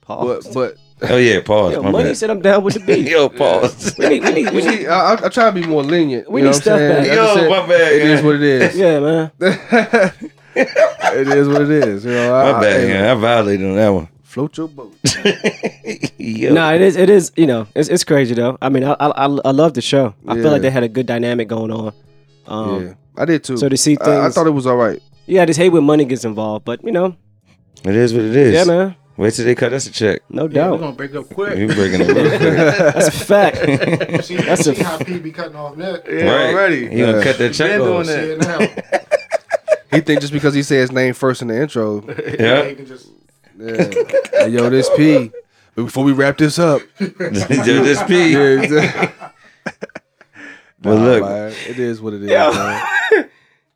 [0.00, 0.46] Pause.
[0.46, 1.72] But but Oh yeah, pause.
[1.76, 2.16] Yo, my money bad.
[2.16, 3.08] said I'm down with the beat.
[3.10, 3.94] Yo, pause.
[3.98, 4.78] we need, we need, we we need.
[4.80, 6.30] need, I, I, I try to be more lenient.
[6.30, 7.04] We you know need what stuff saying?
[7.04, 7.10] back.
[7.10, 7.92] I Yo, said, my bad.
[7.92, 8.26] It is yeah.
[8.26, 8.76] what it is.
[8.76, 9.30] Yeah, man.
[10.54, 12.04] it is what it is.
[12.04, 13.12] You know, I, My bad, I, yeah.
[13.12, 14.08] I violated on that one.
[14.24, 14.94] Float your boat.
[16.18, 16.52] Yo.
[16.54, 16.96] Nah, it is.
[16.96, 17.32] It is.
[17.36, 18.56] You know, it's it's crazy though.
[18.62, 20.14] I mean, I I, I I love the show.
[20.28, 21.92] I feel like they had a good dynamic going on.
[22.46, 23.56] Um, yeah, I did too.
[23.56, 25.00] So to see I, I thought it was all right.
[25.26, 27.16] yeah, I just hate when money gets involved, but you know,
[27.84, 28.54] It is what it is.
[28.54, 30.22] yeah, man, Wait till they cut us a check.
[30.30, 31.54] no Yeah, we're gonna break up quick.
[31.56, 32.40] We breaking it real quick.
[32.94, 33.56] That's a fact.
[34.24, 36.06] See, That's you a- see how P be cutting off Nick.
[36.08, 36.54] Yeah, right.
[36.54, 36.78] already.
[36.86, 37.86] You gonna cut that check Been off.
[37.86, 39.06] doing See that.
[39.92, 42.34] He think just because he said his name first in the intro, Yeah.
[42.38, 42.64] Yeah.
[42.68, 43.08] He can just
[43.58, 43.90] yeah.
[44.32, 45.32] Hey, yo, this P.
[45.74, 48.32] But before we wrap this up, this P.
[48.32, 49.28] yeah, exactly.
[50.82, 51.22] Well, Nah, look.
[51.22, 52.30] man, it is what it is.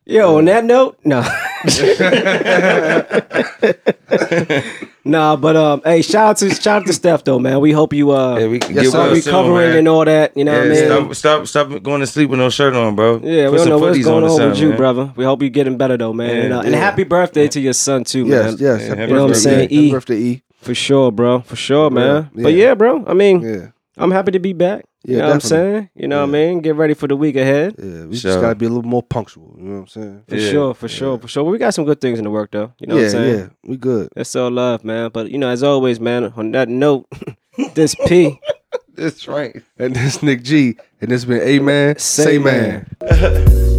[0.07, 0.29] Yo.
[0.29, 0.37] man.
[0.39, 1.21] On that note, no.
[5.05, 7.61] nah, but um, hey, shout out to shout out to Steph though, man.
[7.61, 9.79] We hope you uh Yeah, we can Yes, get well recovering man.
[9.79, 10.37] and all that.
[10.37, 11.15] You know what I mean?
[11.15, 13.21] stop, stop, stop going to sleep with no shirt on, bro.
[13.23, 14.77] Yeah, Put we don't know what's going or on with something, you, man.
[14.77, 15.13] brother.
[15.17, 16.29] We hope you're getting better though, man.
[16.29, 18.57] Yeah, and, uh, and happy birthday to your son too, Yes, man.
[18.61, 18.81] yes.
[18.83, 19.61] Yeah, Happy happy You know what I'm birthday, saying?
[19.63, 19.91] Happy E.
[19.91, 20.43] birthday, E.
[20.61, 21.41] For sure, bro.
[21.41, 22.31] For sure, man.
[22.35, 22.65] Yeah, But yeah.
[22.69, 23.05] yeah, bro.
[23.07, 24.85] I mean, Yeah, I'm happy to be back.
[25.07, 25.91] You Yeah, know what I'm saying?
[25.95, 26.61] You know what I mean?
[26.61, 27.75] Get ready for the week ahead.
[27.79, 28.07] yeah.
[28.07, 28.31] We Sure.
[28.31, 29.55] just gotta be a little more punctual.
[29.59, 30.23] You know what I'm saying?
[30.29, 30.51] For Yeah.
[30.51, 31.45] sure, for sure, for sure.
[31.45, 32.73] But we got some good things in the work though.
[32.81, 33.39] You know what yeah, I'm saying?
[33.39, 33.47] yeah.
[33.71, 34.09] We good.
[34.17, 35.11] That's all love, man.
[35.13, 37.07] But you know, as always, man, on that note,
[37.75, 38.41] this P.
[38.97, 39.61] That's right.
[39.79, 40.77] And this Nick G.
[41.01, 41.99] And this been A Man.
[41.99, 42.87] Say Say, man.
[43.03, 43.71] man.